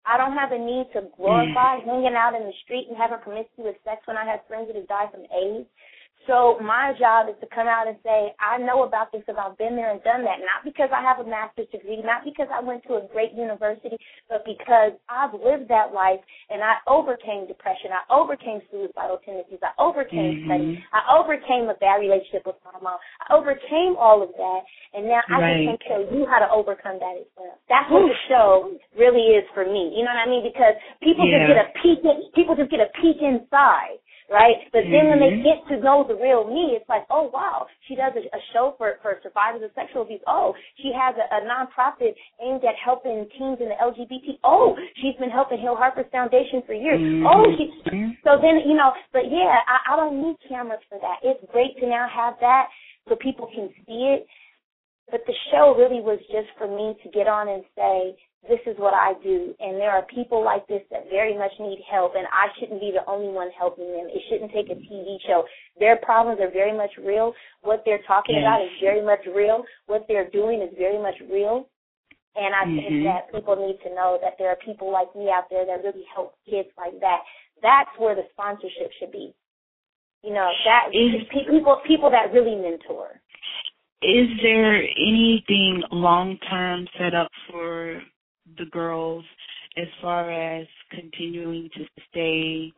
I 0.07 0.17
don't 0.17 0.35
have 0.35 0.51
a 0.51 0.59
need 0.59 0.91
to 0.95 1.11
glorify 1.17 1.79
mm. 1.79 1.85
hanging 1.85 2.17
out 2.17 2.35
in 2.35 2.47
the 2.47 2.57
street 2.65 2.87
and 2.89 2.97
having 2.97 3.19
promiscuous 3.21 3.77
sex 3.85 4.03
when 4.07 4.17
I 4.17 4.25
have 4.25 4.47
friends 4.49 4.67
that 4.67 4.77
have 4.77 4.89
died 4.89 5.11
from 5.13 5.29
AIDS. 5.29 5.69
So 6.29 6.61
my 6.61 6.93
job 7.01 7.33
is 7.33 7.41
to 7.41 7.49
come 7.49 7.65
out 7.65 7.89
and 7.89 7.97
say, 8.05 8.37
I 8.37 8.61
know 8.61 8.85
about 8.85 9.09
this 9.11 9.25
because 9.25 9.41
I've 9.41 9.57
been 9.57 9.81
there 9.81 9.89
and 9.89 10.05
done 10.05 10.29
that. 10.29 10.45
Not 10.45 10.61
because 10.61 10.93
I 10.93 11.01
have 11.01 11.25
a 11.25 11.29
master's 11.29 11.73
degree, 11.73 12.05
not 12.05 12.21
because 12.21 12.53
I 12.53 12.61
went 12.61 12.85
to 12.85 13.01
a 13.01 13.09
great 13.09 13.33
university, 13.33 13.97
but 14.29 14.45
because 14.45 14.93
I've 15.09 15.33
lived 15.33 15.73
that 15.73 15.97
life 15.97 16.21
and 16.53 16.61
I 16.61 16.85
overcame 16.85 17.49
depression. 17.49 17.97
I 17.97 18.05
overcame 18.13 18.61
suicidal 18.69 19.25
tendencies. 19.25 19.65
I 19.65 19.73
overcame 19.81 20.45
mm-hmm. 20.45 20.53
study. 20.53 20.85
I 20.93 21.17
overcame 21.17 21.73
a 21.73 21.77
bad 21.81 21.97
relationship 22.05 22.45
with 22.45 22.61
my 22.61 22.77
mom. 22.77 23.01
I 23.25 23.33
overcame 23.33 23.97
all 23.97 24.21
of 24.21 24.29
that. 24.37 24.61
And 24.93 25.09
now 25.09 25.25
I 25.33 25.41
right. 25.41 25.65
can 25.65 25.81
tell 25.89 26.05
you 26.13 26.29
how 26.29 26.45
to 26.45 26.49
overcome 26.53 27.01
that 27.01 27.17
as 27.25 27.29
well. 27.41 27.57
That's 27.73 27.89
what 27.89 28.05
the 28.05 28.19
show 28.29 28.77
really 29.01 29.33
is 29.33 29.49
for 29.57 29.65
me. 29.65 29.97
You 29.97 30.05
know 30.05 30.13
what 30.13 30.21
I 30.21 30.29
mean? 30.29 30.45
Because 30.45 30.77
people 31.01 31.25
yeah. 31.25 31.41
just 31.41 31.57
get 31.57 31.61
a 31.65 31.69
peek 31.81 32.01
in, 32.05 32.17
people 32.37 32.53
just 32.53 32.69
get 32.69 32.85
a 32.85 32.93
peek 33.01 33.17
inside 33.25 33.97
right? 34.31 34.61
But 34.73 34.85
mm-hmm. 34.85 34.93
then 34.93 35.05
when 35.09 35.21
they 35.21 35.33
get 35.41 35.65
to 35.73 35.81
know 35.83 36.05
the 36.07 36.15
real 36.15 36.45
me, 36.45 36.77
it's 36.77 36.89
like, 36.89 37.05
oh 37.11 37.33
wow, 37.33 37.67
she 37.89 37.97
does 37.97 38.13
a, 38.15 38.23
a 38.25 38.41
show 38.53 38.77
for 38.77 39.01
for 39.03 39.19
survivors 39.23 39.65
of 39.65 39.73
sexual 39.75 40.03
abuse. 40.03 40.21
Oh, 40.29 40.55
she 40.77 40.93
has 40.93 41.17
a, 41.17 41.27
a 41.33 41.41
nonprofit 41.49 42.13
aimed 42.41 42.65
at 42.65 42.77
helping 42.77 43.27
teens 43.37 43.59
in 43.61 43.73
the 43.73 43.79
LGBT. 43.81 44.39
Oh, 44.45 44.77
she's 45.01 45.17
been 45.17 45.33
helping 45.33 45.61
Hill 45.61 45.77
Harper's 45.77 46.09
Foundation 46.13 46.63
for 46.67 46.75
years. 46.75 47.01
Mm-hmm. 47.01 47.27
Oh, 47.27 47.45
she. 47.57 47.67
So 48.25 48.37
then 48.41 48.69
you 48.69 48.77
know, 48.77 48.93
but 49.13 49.27
yeah, 49.33 49.65
I, 49.67 49.95
I 49.95 49.97
don't 49.97 50.21
need 50.21 50.37
cameras 50.49 50.85
for 50.89 50.99
that. 51.01 51.25
It's 51.25 51.41
great 51.53 51.77
to 51.81 51.89
now 51.89 52.07
have 52.09 52.35
that 52.41 52.69
so 53.09 53.17
people 53.17 53.49
can 53.55 53.71
see 53.87 54.15
it. 54.17 54.27
But 55.11 55.25
the 55.27 55.33
show 55.51 55.73
really 55.73 56.05
was 56.05 56.21
just 56.29 56.53
for 56.59 56.69
me 56.69 56.93
to 57.03 57.09
get 57.09 57.27
on 57.27 57.49
and 57.49 57.65
say, 57.73 58.13
this 58.49 58.61
is 58.67 58.77
what 58.79 58.95
I 58.95 59.13
do. 59.23 59.55
And 59.61 59.77
there 59.77 59.93
are 59.93 60.03
people 60.09 60.43
like 60.43 60.67
this 60.67 60.83
that 60.91 61.09
very 61.11 61.37
much 61.37 61.53
need 61.61 61.81
help, 61.91 62.15
and 62.17 62.27
I 62.33 62.49
shouldn't 62.59 62.81
be 62.81 62.91
the 62.91 63.05
only 63.11 63.29
one 63.29 63.51
helping 63.57 63.93
them. 63.93 64.09
It 64.09 64.23
shouldn't 64.29 64.53
take 64.53 64.71
a 64.71 64.81
TV 64.81 65.17
show. 65.27 65.45
Their 65.79 65.97
problems 65.97 66.41
are 66.41 66.51
very 66.51 66.77
much 66.77 66.91
real. 66.99 67.33
What 67.63 67.83
they're 67.85 68.03
talking 68.07 68.37
yes. 68.37 68.45
about 68.45 68.65
is 68.65 68.73
very 68.81 69.05
much 69.05 69.21
real. 69.29 69.63
What 69.87 70.07
they're 70.09 70.31
doing 70.31 70.63
is 70.63 70.73
very 70.77 71.01
much 71.01 71.17
real. 71.31 71.69
And 72.37 72.55
I 72.55 72.65
mm-hmm. 72.65 72.79
think 72.79 73.05
that 73.05 73.33
people 73.33 73.57
need 73.57 73.79
to 73.83 73.95
know 73.95 74.19
that 74.23 74.35
there 74.39 74.49
are 74.49 74.59
people 74.65 74.93
like 74.93 75.15
me 75.15 75.29
out 75.29 75.51
there 75.51 75.67
that 75.67 75.83
really 75.83 76.05
help 76.15 76.35
kids 76.49 76.69
like 76.77 76.99
that. 77.01 77.21
That's 77.63 77.91
where 77.99 78.15
the 78.15 78.23
sponsorship 78.33 78.91
should 78.99 79.13
be. 79.13 79.35
You 80.23 80.35
know, 80.35 80.49
that 80.65 80.91
is, 80.95 81.27
people 81.31 81.81
people 81.87 82.11
that 82.11 82.33
really 82.33 82.57
mentor. 82.57 83.21
Is 84.03 84.29
there 84.43 84.77
anything 84.77 85.83
long 85.91 86.39
term 86.49 86.87
set 86.99 87.15
up 87.15 87.31
for 87.51 88.01
the 88.59 88.67
girls 88.67 89.25
as 89.77 89.87
far 90.01 90.31
as 90.31 90.67
continuing 90.91 91.71
to 91.75 91.85
stay 92.11 92.73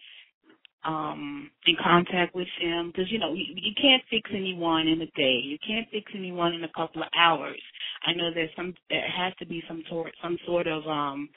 um 0.85 1.51
in 1.67 1.77
contact 1.83 2.35
with 2.35 2.49
them. 2.63 2.89
Because 2.93 3.11
you 3.11 3.19
know 3.19 3.35
you, 3.35 3.45
you 3.57 3.73
can't 3.81 4.03
fix 4.11 4.31
anyone 4.35 4.89
in 4.89 5.01
a 5.03 5.07
day. 5.17 5.41
You 5.45 5.59
can't 5.67 5.89
fix 5.91 6.11
anyone 6.15 6.55
in 6.55 6.65
a 6.65 6.73
couple 6.77 7.03
of 7.03 7.09
hours. 7.19 7.61
I 8.07 8.13
know 8.15 8.31
there's 8.35 8.51
some 8.57 8.75
there 8.91 9.05
has 9.09 9.35
to 9.41 9.47
be 9.47 9.63
some 9.69 9.83
sort 9.91 10.13
some 10.23 10.39
sort 10.47 10.67
of 10.67 10.87
um 10.87 11.29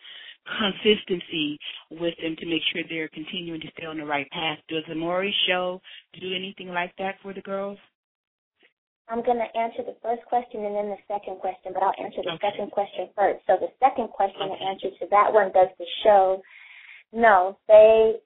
consistency 0.59 1.59
with 1.91 2.15
them 2.21 2.35
to 2.39 2.45
make 2.45 2.61
sure 2.73 2.83
they're 2.89 3.09
continuing 3.09 3.61
to 3.61 3.67
stay 3.77 3.85
on 3.85 3.97
the 3.97 4.05
right 4.05 4.29
path. 4.31 4.59
Does 4.69 4.83
the 4.89 4.95
maury 4.95 5.33
show 5.47 5.81
do 6.19 6.33
anything 6.35 6.69
like 6.69 6.93
that 6.97 7.15
for 7.21 7.33
the 7.33 7.41
girls 7.41 7.77
I'm 9.09 9.21
going 9.23 9.37
to 9.37 9.57
answer 9.57 9.83
the 9.83 9.95
first 10.01 10.23
question 10.25 10.65
and 10.65 10.75
then 10.75 10.89
the 10.89 11.01
second 11.07 11.39
question, 11.39 11.73
but 11.73 11.83
I'll 11.83 11.93
answer 11.99 12.21
the 12.23 12.33
Okay. 12.39 12.49
second 12.51 12.71
question 12.71 13.09
first. 13.15 13.43
So 13.47 13.57
the 13.59 13.71
second 13.79 14.09
question, 14.09 14.47
the 14.47 14.61
answer 14.63 14.89
to 14.99 15.05
that 15.11 15.31
one, 15.33 15.51
does 15.51 15.69
the 15.77 15.85
show? 16.03 16.41
No, 17.11 17.57
they 17.67 18.19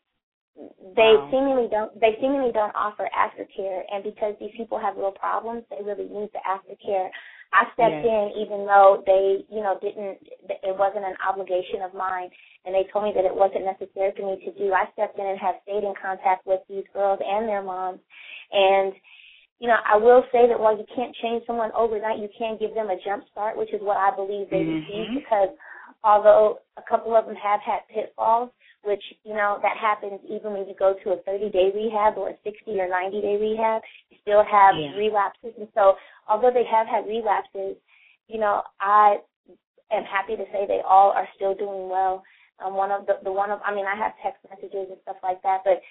they 0.96 1.13
Wow. 1.16 1.30
seemingly 1.30 1.68
don't 1.70 2.00
they 2.00 2.16
seemingly 2.20 2.52
don't 2.52 2.74
offer 2.76 3.10
aftercare, 3.13 3.84
and 3.92 4.04
because 4.04 4.36
these 4.40 4.52
people 4.58 4.78
have 4.80 4.98
real 4.98 5.12
problems, 5.12 5.63
they 5.70 5.82
really 5.84 6.10
need 6.10 6.32
the 6.34 6.40
aftercare. 6.48 7.10
I 7.54 7.66
stepped 7.74 8.04
Yes. 8.04 8.06
in 8.06 8.32
even 8.42 8.66
though 8.66 9.04
they, 9.06 9.46
you 9.50 9.62
know, 9.62 9.78
didn't. 9.80 10.18
It 10.63 10.76
wasn't 10.78 11.06
an 11.06 11.16
obligation 11.28 11.82
of 11.82 11.94
mine, 11.94 12.30
and 12.66 12.74
they 12.74 12.86
told 12.86 13.06
me 13.06 13.13
that 13.13 13.26
it 13.26 13.36
wasn't 13.36 13.66
necessary 13.66 14.12
for 14.13 14.26
me 14.26 14.44
to 14.46 14.52
do. 14.54 14.74
I 14.74 14.90
stepped 14.94 15.18
in 15.20 15.26
and 15.26 15.40
have 15.40 15.56
stayed 15.63 15.84
in 15.84 15.94
contact 16.02 16.46
with 16.46 16.62
these 16.68 16.86
girls 16.94 17.20
and 17.24 17.48
their 17.48 17.62
moms, 17.62 18.00
and 18.52 18.94
you 19.60 19.67
know, 19.67 19.78
I 19.86 19.98
will 19.98 20.24
say 20.32 20.48
that 20.48 20.60
while 20.60 20.78
you 20.78 20.86
can't 20.93 21.15
change 21.15 21.43
someone 21.48 21.72
overnight, 21.76 22.20
you 22.20 22.30
can 22.38 22.58
give 22.60 22.76
them 22.76 22.89
a 22.89 22.98
jump 23.04 23.26
start, 23.32 23.58
which 23.58 23.74
is 23.74 23.82
what 23.82 23.98
I 23.98 24.12
believe 24.15 24.50
they 24.50 24.63
Mhm. 24.63 24.82
received 24.88 25.15
because 25.15 25.50
although 26.04 26.60
a 26.78 26.82
couple 26.84 27.15
of 27.15 27.26
them 27.26 27.36
have 27.36 27.60
had 27.62 27.88
pitfalls, 27.88 28.52
which, 28.84 29.04
you 29.24 29.34
know, 29.34 29.60
that 29.63 29.76
happens 29.76 30.22
even 30.30 30.54
when 30.54 30.67
you 30.67 30.76
go 30.76 30.93
to 30.93 31.13
a 31.13 31.17
30 31.24 31.50
day 31.50 31.72
rehab 31.72 32.17
or 32.17 32.30
a 32.30 32.38
60 32.43 32.80
or 32.80 32.88
90 32.88 33.20
day 33.22 33.38
rehab, 33.38 33.82
you 34.10 34.17
still 34.22 34.43
have 34.43 34.76
Yeah. 34.78 34.96
relapses. 34.96 35.58
And 35.58 35.67
so 35.74 35.98
although 36.28 36.52
they 36.52 36.63
have 36.65 36.88
had 36.88 37.08
relapses, 37.08 37.78
you 38.28 38.39
know, 38.39 38.63
I 38.80 39.20
am 39.91 40.04
happy 40.04 40.36
to 40.36 40.46
say 40.52 40.65
they 40.67 40.82
all 40.82 41.12
are 41.12 41.28
still 41.36 41.56
doing 41.56 41.89
well. 41.89 42.24
Um, 42.60 42.76
one 42.76 42.91
of 42.91 43.06
the, 43.06 43.20
the 43.24 43.32
one 43.32 43.52
of, 43.52 43.60
I 43.65 43.74
mean, 43.74 43.86
I 43.86 43.96
have 43.96 44.13
text 44.22 44.43
messages 44.50 44.89
and 44.89 44.98
stuff 45.02 45.17
like 45.24 45.41
that, 45.43 45.62
but 45.63 45.82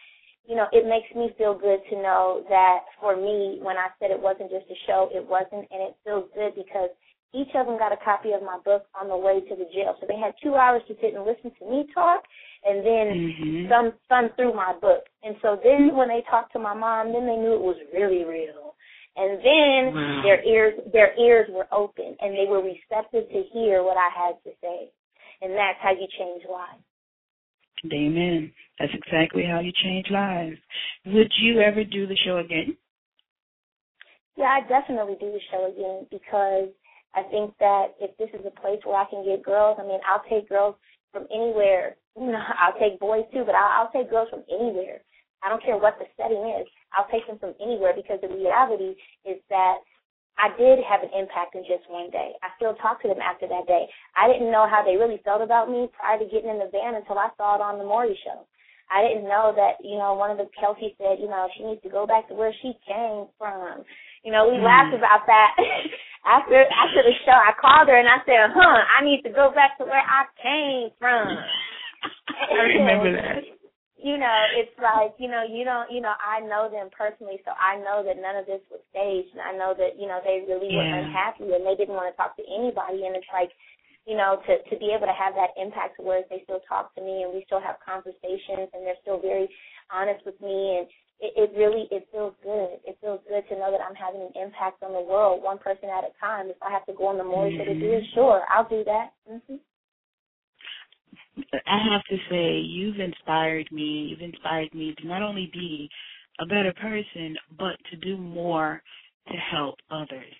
you 0.46 0.54
know, 0.54 0.66
it 0.72 0.86
makes 0.86 1.10
me 1.14 1.34
feel 1.36 1.54
good 1.54 1.80
to 1.90 1.96
know 1.96 2.44
that 2.48 2.86
for 3.00 3.16
me, 3.16 3.58
when 3.60 3.76
I 3.76 3.88
said 3.98 4.10
it 4.10 4.20
wasn't 4.20 4.50
just 4.50 4.70
a 4.70 4.78
show, 4.86 5.10
it 5.12 5.26
wasn't, 5.26 5.66
and 5.70 5.82
it 5.82 5.96
feels 6.04 6.30
good 6.34 6.54
because 6.54 6.90
each 7.34 7.50
of 7.54 7.66
them 7.66 7.76
got 7.78 7.92
a 7.92 8.00
copy 8.04 8.32
of 8.32 8.42
my 8.42 8.58
book 8.64 8.86
on 8.94 9.08
the 9.08 9.16
way 9.16 9.40
to 9.40 9.54
the 9.56 9.68
jail. 9.74 9.96
So 10.00 10.06
they 10.06 10.18
had 10.18 10.34
two 10.42 10.54
hours 10.54 10.82
to 10.88 10.94
sit 11.02 11.14
and 11.14 11.26
listen 11.26 11.50
to 11.58 11.64
me 11.68 11.86
talk, 11.92 12.22
and 12.64 12.86
then 12.86 13.06
Mhm. 13.10 13.68
thumb 13.68 13.92
thumb 14.08 14.30
through 14.36 14.54
my 14.54 14.72
book. 14.74 15.04
And 15.22 15.36
so 15.42 15.56
then 15.62 15.96
when 15.96 16.08
they 16.08 16.22
talked 16.22 16.52
to 16.52 16.58
my 16.58 16.74
mom, 16.74 17.12
then 17.12 17.26
they 17.26 17.36
knew 17.36 17.54
it 17.54 17.60
was 17.60 17.76
really 17.92 18.24
real. 18.24 18.74
And 19.16 19.42
then 19.42 19.94
Wow. 19.94 20.22
their 20.22 20.42
ears 20.44 20.74
their 20.92 21.14
ears 21.18 21.48
were 21.50 21.66
open 21.72 22.16
and 22.20 22.36
they 22.36 22.46
were 22.46 22.62
receptive 22.62 23.28
to 23.28 23.42
hear 23.52 23.82
what 23.82 23.96
I 23.96 24.08
had 24.10 24.42
to 24.44 24.52
say. 24.62 24.90
And 25.42 25.52
that's 25.52 25.78
how 25.80 25.92
you 25.92 26.06
change 26.18 26.44
lives. 26.46 26.85
Amen. 27.84 28.52
That's 28.78 28.92
exactly 28.94 29.44
how 29.44 29.60
you 29.60 29.72
change 29.82 30.06
lives. 30.10 30.56
Would 31.06 31.32
you 31.40 31.60
ever 31.60 31.84
do 31.84 32.06
the 32.06 32.16
show 32.24 32.38
again? 32.38 32.76
Yeah, 34.36 34.58
I 34.60 34.68
definitely 34.68 35.16
do 35.18 35.32
the 35.32 35.40
show 35.50 35.66
again 35.72 36.06
because 36.10 36.68
I 37.14 37.22
think 37.30 37.54
that 37.58 37.96
if 38.00 38.16
this 38.18 38.28
is 38.38 38.44
a 38.46 38.60
place 38.60 38.80
where 38.84 39.00
I 39.00 39.08
can 39.08 39.24
get 39.24 39.42
girls, 39.42 39.78
I 39.80 39.86
mean, 39.86 40.00
I'll 40.06 40.24
take 40.28 40.48
girls 40.48 40.76
from 41.12 41.26
anywhere. 41.32 41.96
You 42.16 42.26
know, 42.32 42.42
I'll 42.60 42.78
take 42.78 43.00
boys 43.00 43.24
too, 43.32 43.44
but 43.44 43.54
I'll, 43.54 43.86
I'll 43.86 43.92
take 43.92 44.10
girls 44.10 44.28
from 44.30 44.44
anywhere. 44.52 45.00
I 45.42 45.48
don't 45.48 45.62
care 45.62 45.78
what 45.78 45.96
the 45.98 46.06
setting 46.16 46.42
is. 46.60 46.66
I'll 46.92 47.08
take 47.10 47.26
them 47.26 47.38
from 47.38 47.54
anywhere 47.60 47.92
because 47.94 48.20
the 48.20 48.28
reality 48.28 48.96
is 49.24 49.40
that 49.48 49.76
I 50.38 50.52
did 50.56 50.78
have 50.84 51.00
an 51.02 51.10
impact 51.16 51.56
in 51.56 51.64
just 51.64 51.88
one 51.88 52.10
day. 52.12 52.36
I 52.44 52.52
still 52.60 52.74
talk 52.76 53.00
to 53.02 53.08
them 53.08 53.20
after 53.24 53.48
that 53.48 53.66
day. 53.66 53.88
I 54.16 54.28
didn't 54.28 54.52
know 54.52 54.68
how 54.68 54.84
they 54.84 54.96
really 55.00 55.20
felt 55.24 55.40
about 55.40 55.70
me 55.72 55.88
prior 55.96 56.18
to 56.20 56.28
getting 56.28 56.50
in 56.52 56.60
the 56.60 56.68
van 56.68 56.94
until 56.94 57.16
I 57.18 57.32
saw 57.36 57.56
it 57.56 57.64
on 57.64 57.78
the 57.78 57.84
Maury 57.88 58.18
show. 58.24 58.44
I 58.92 59.02
didn't 59.02 59.26
know 59.26 59.50
that, 59.56 59.82
you 59.82 59.98
know, 59.98 60.14
one 60.14 60.30
of 60.30 60.38
the 60.38 60.46
Kelsey 60.54 60.94
said, 61.00 61.18
you 61.18 61.26
know, 61.26 61.48
she 61.56 61.64
needs 61.64 61.82
to 61.82 61.90
go 61.90 62.06
back 62.06 62.28
to 62.28 62.34
where 62.38 62.52
she 62.62 62.76
came 62.86 63.26
from. 63.36 63.82
You 64.22 64.30
know, 64.30 64.46
we 64.46 64.58
Mm. 64.58 64.64
laughed 64.64 64.94
about 64.94 65.26
that 65.26 65.56
after 66.24 66.62
after 66.70 67.02
the 67.02 67.14
show. 67.24 67.34
I 67.34 67.52
called 67.58 67.88
her 67.88 67.96
and 67.96 68.08
I 68.08 68.18
said, 68.26 68.50
"Huh, 68.54 68.82
I 68.98 69.02
need 69.02 69.22
to 69.22 69.30
go 69.30 69.50
back 69.50 69.78
to 69.78 69.84
where 69.84 70.02
I 70.04 70.26
came 70.40 70.90
from." 70.98 71.38
I 72.50 72.54
remember 72.78 73.10
that. 73.12 73.42
You 73.96 74.20
know, 74.20 74.38
it's 74.54 74.76
like 74.76 75.16
you 75.18 75.28
know, 75.28 75.42
you 75.48 75.64
don't, 75.64 75.90
you 75.90 76.00
know, 76.00 76.12
I 76.20 76.44
know 76.44 76.68
them 76.68 76.92
personally, 76.92 77.40
so 77.44 77.52
I 77.56 77.80
know 77.80 78.04
that 78.04 78.20
none 78.20 78.36
of 78.36 78.44
this 78.44 78.60
was 78.70 78.84
staged, 78.92 79.32
and 79.32 79.40
I 79.40 79.56
know 79.56 79.72
that 79.72 79.96
you 79.98 80.06
know 80.06 80.20
they 80.20 80.44
really 80.44 80.68
were 80.76 80.84
unhappy 80.84 81.48
and 81.56 81.64
they 81.64 81.74
didn't 81.74 81.96
want 81.96 82.12
to 82.12 82.16
talk 82.16 82.36
to 82.36 82.44
anybody, 82.44 83.06
and 83.06 83.16
it's 83.16 83.32
like. 83.32 83.50
You 84.06 84.14
know, 84.14 84.38
to 84.46 84.62
to 84.70 84.78
be 84.78 84.94
able 84.94 85.10
to 85.10 85.18
have 85.18 85.34
that 85.34 85.50
impact 85.58 85.98
to 85.98 86.06
where 86.06 86.22
they 86.30 86.38
still 86.46 86.62
talk 86.70 86.94
to 86.94 87.02
me 87.02 87.26
and 87.26 87.34
we 87.34 87.42
still 87.50 87.58
have 87.58 87.82
conversations 87.82 88.70
and 88.70 88.86
they're 88.86 89.02
still 89.02 89.18
very 89.18 89.50
honest 89.90 90.22
with 90.24 90.38
me 90.38 90.78
and 90.78 90.86
it, 91.20 91.32
it 91.36 91.50
really 91.58 91.88
it 91.90 92.06
feels 92.12 92.34
good. 92.42 92.78
It 92.84 92.98
feels 93.00 93.20
good 93.28 93.42
to 93.48 93.58
know 93.58 93.70
that 93.70 93.80
I'm 93.80 93.94
having 93.94 94.20
an 94.22 94.32
impact 94.40 94.82
on 94.82 94.92
the 94.92 95.00
world, 95.00 95.42
one 95.42 95.58
person 95.58 95.88
at 95.88 96.04
a 96.04 96.12
time. 96.20 96.46
If 96.46 96.56
I 96.62 96.70
have 96.70 96.84
to 96.86 96.92
go 96.92 97.08
on 97.08 97.18
the 97.18 97.24
Maury 97.24 97.56
show 97.56 97.64
to 97.64 97.74
do 97.74 97.92
it, 97.92 98.04
sure, 98.14 98.42
I'll 98.50 98.68
do 98.68 98.84
that. 98.84 99.10
hmm 99.26 99.56
I 101.66 101.78
have 101.92 102.02
to 102.04 102.16
say, 102.30 102.58
you've 102.58 103.00
inspired 103.00 103.70
me. 103.72 104.08
You've 104.10 104.20
inspired 104.20 104.74
me 104.74 104.94
to 104.98 105.06
not 105.06 105.22
only 105.22 105.50
be 105.52 105.88
a 106.40 106.46
better 106.46 106.72
person, 106.80 107.36
but 107.58 107.76
to 107.90 107.96
do 107.96 108.16
more 108.16 108.82
to 109.28 109.36
help 109.36 109.76
others. 109.90 110.34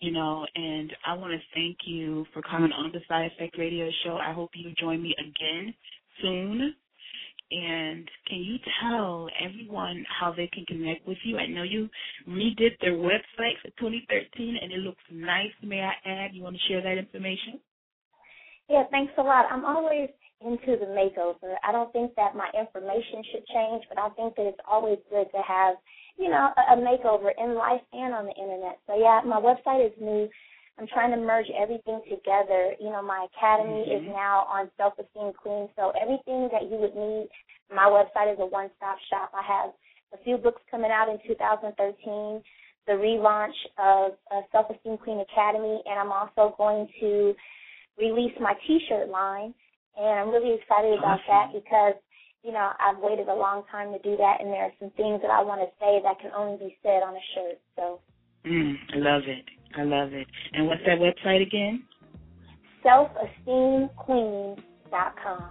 You 0.00 0.12
know, 0.12 0.46
and 0.54 0.92
I 1.06 1.14
want 1.14 1.32
to 1.32 1.38
thank 1.54 1.78
you 1.86 2.26
for 2.34 2.42
coming 2.42 2.72
on 2.72 2.92
the 2.92 3.00
Sy 3.08 3.24
Effect 3.24 3.56
Radio 3.58 3.88
Show. 4.04 4.16
I 4.16 4.32
hope 4.32 4.50
you 4.54 4.72
join 4.78 5.02
me 5.02 5.14
again 5.18 5.74
soon. 6.20 6.74
And 7.50 8.10
can 8.28 8.38
you 8.40 8.56
tell 8.82 9.28
everyone 9.40 10.04
how 10.20 10.32
they 10.32 10.48
can 10.52 10.66
connect 10.66 11.06
with 11.06 11.18
you? 11.24 11.38
I 11.38 11.46
know 11.46 11.62
you 11.62 11.88
redid 12.28 12.78
their 12.80 12.94
website 12.94 13.56
for 13.62 13.70
2013, 13.78 14.58
and 14.60 14.72
it 14.72 14.78
looks 14.78 15.02
nice. 15.12 15.52
May 15.62 15.80
I 15.80 15.92
add? 16.04 16.34
You 16.34 16.42
want 16.42 16.56
to 16.56 16.62
share 16.68 16.82
that 16.82 16.98
information? 16.98 17.60
Yeah, 18.68 18.84
thanks 18.90 19.12
a 19.18 19.22
lot. 19.22 19.46
I'm 19.50 19.64
always 19.64 20.08
into 20.44 20.76
the 20.76 20.86
makeover. 20.86 21.54
I 21.66 21.72
don't 21.72 21.92
think 21.92 22.14
that 22.16 22.34
my 22.36 22.50
information 22.58 23.22
should 23.32 23.46
change, 23.46 23.84
but 23.88 23.98
I 23.98 24.08
think 24.10 24.34
that 24.36 24.46
it's 24.46 24.60
always 24.68 24.98
good 25.08 25.26
to 25.32 25.40
have, 25.46 25.76
you 26.18 26.28
know, 26.28 26.50
a, 26.56 26.74
a 26.74 26.76
makeover 26.76 27.30
in 27.38 27.54
life 27.54 27.80
and 27.92 28.12
on 28.12 28.26
the 28.26 28.34
internet. 28.34 28.78
So 28.86 28.98
yeah, 28.98 29.20
my 29.24 29.40
website 29.40 29.86
is 29.86 29.92
new. 30.00 30.28
I'm 30.78 30.86
trying 30.88 31.10
to 31.12 31.16
merge 31.16 31.46
everything 31.56 32.02
together. 32.04 32.74
You 32.78 32.90
know, 32.90 33.00
my 33.02 33.26
academy 33.32 33.88
is 33.88 34.02
Mhm. 34.02 34.12
now 34.12 34.44
on 34.50 34.70
Self 34.76 34.98
Esteem 34.98 35.32
Queen, 35.32 35.70
so 35.74 35.90
everything 36.00 36.48
that 36.52 36.64
you 36.64 36.76
would 36.76 36.94
need, 36.94 37.28
my 37.72 37.86
website 37.86 38.30
is 38.32 38.38
a 38.40 38.44
one-stop 38.46 38.98
shop. 39.08 39.30
I 39.32 39.42
have 39.42 39.72
a 40.12 40.18
few 40.18 40.36
books 40.36 40.60
coming 40.70 40.90
out 40.90 41.08
in 41.08 41.18
2013, 41.26 42.42
the 42.86 42.92
relaunch 42.92 43.56
of 43.78 44.18
uh, 44.30 44.42
Self 44.52 44.68
Esteem 44.68 44.98
Queen 44.98 45.20
Academy, 45.20 45.82
and 45.86 45.98
I'm 45.98 46.12
also 46.12 46.54
going 46.58 46.88
to 47.00 47.34
release 47.98 48.32
my 48.40 48.54
T-shirt 48.66 49.08
line, 49.08 49.54
and 49.96 50.20
I'm 50.20 50.30
really 50.30 50.54
excited 50.54 50.98
about 50.98 51.20
that 51.28 51.52
because 51.52 51.94
you 52.42 52.52
know 52.52 52.72
I've 52.78 52.98
waited 52.98 53.28
a 53.28 53.34
long 53.34 53.64
time 53.70 53.92
to 53.92 53.98
do 54.00 54.16
that, 54.16 54.40
and 54.40 54.52
there 54.52 54.64
are 54.64 54.72
some 54.78 54.90
things 54.96 55.20
that 55.22 55.30
I 55.30 55.42
want 55.42 55.60
to 55.60 55.68
say 55.80 56.00
that 56.02 56.20
can 56.20 56.30
only 56.36 56.58
be 56.58 56.76
said 56.82 57.02
on 57.02 57.14
a 57.14 57.24
shirt. 57.34 57.58
So 57.76 58.00
Mm, 58.46 58.74
I 58.94 58.98
love 58.98 59.22
it. 59.26 59.44
I 59.76 59.82
love 59.82 60.12
it. 60.12 60.28
And 60.52 60.68
what's 60.68 60.82
that 60.86 60.98
website 60.98 61.42
again? 61.42 61.82
selfesteemqueen.com. 62.84 65.50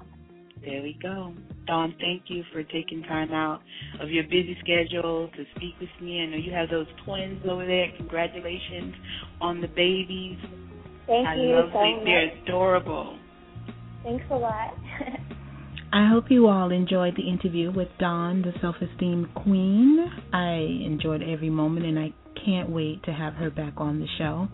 There 0.64 0.82
we 0.82 0.98
go. 1.02 1.34
Dawn, 1.68 1.94
thank 2.00 2.24
you 2.28 2.46
for 2.54 2.64
taking 2.64 3.04
time 3.04 3.34
out 3.34 3.62
of 4.00 4.10
your 4.10 4.24
busy 4.24 4.58
schedule 4.62 5.30
to 5.36 5.46
speak 5.56 5.74
with 5.82 5.90
me. 6.02 6.22
I 6.22 6.28
know 6.28 6.38
you 6.38 6.54
have 6.54 6.70
those 6.70 6.88
twins 7.06 7.46
over 7.48 7.66
there. 7.66 7.88
Congratulations 7.98 8.96
on 9.42 9.60
the 9.60 9.68
babies. 9.68 10.38
Thank 11.08 11.28
I 11.28 11.36
you 11.36 11.56
love 11.56 11.70
so 11.72 11.80
them. 11.80 11.96
much. 11.98 12.06
They're 12.06 12.44
adorable. 12.44 13.20
Thanks 14.04 14.26
a 14.32 14.36
lot. 14.36 14.74
I 15.94 16.10
hope 16.10 16.26
you 16.30 16.48
all 16.48 16.72
enjoyed 16.72 17.16
the 17.16 17.28
interview 17.30 17.72
with 17.72 17.88
Dawn, 18.00 18.42
the 18.42 18.52
self 18.60 18.76
esteem 18.82 19.30
queen. 19.34 20.12
I 20.34 20.56
enjoyed 20.86 21.22
every 21.24 21.50
moment 21.50 21.86
and 21.86 21.98
I 21.98 22.14
can't 22.46 22.70
wait 22.70 23.04
to 23.04 23.14
have 23.14 23.34
her 23.36 23.50
back 23.50 23.74
on 23.78 24.00
the 24.00 24.08
show. 24.18 24.48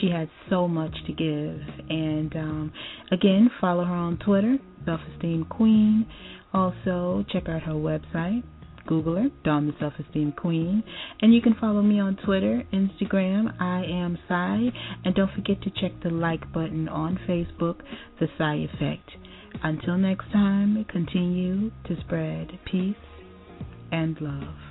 She 0.00 0.08
has 0.10 0.28
so 0.48 0.66
much 0.66 0.94
to 1.06 1.12
give. 1.12 1.60
And 1.90 2.34
um, 2.36 2.72
again, 3.12 3.50
follow 3.60 3.84
her 3.84 3.94
on 3.94 4.18
Twitter, 4.18 4.56
Self 4.84 5.00
Esteem 5.14 5.44
Queen. 5.44 6.06
Also, 6.54 7.24
check 7.30 7.48
out 7.48 7.62
her 7.62 7.72
website. 7.72 8.42
Google 8.86 9.16
her, 9.16 9.28
Dawn 9.44 9.66
the 9.66 9.74
Self 9.78 9.94
Esteem 9.98 10.32
Queen. 10.32 10.82
And 11.20 11.34
you 11.34 11.40
can 11.40 11.54
follow 11.60 11.82
me 11.82 12.00
on 12.00 12.16
Twitter, 12.24 12.62
Instagram, 12.72 13.54
I 13.60 13.84
am 13.84 14.18
Sy. 14.28 14.72
And 15.04 15.14
don't 15.14 15.32
forget 15.32 15.60
to 15.62 15.70
check 15.70 15.92
the 16.02 16.10
like 16.10 16.52
button 16.52 16.88
on 16.88 17.18
Facebook, 17.28 17.80
The 18.20 18.28
Sy 18.38 18.66
Effect. 18.72 19.10
Until 19.62 19.96
next 19.96 20.30
time, 20.32 20.84
continue 20.88 21.70
to 21.86 22.00
spread 22.00 22.58
peace 22.70 22.94
and 23.90 24.20
love. 24.20 24.65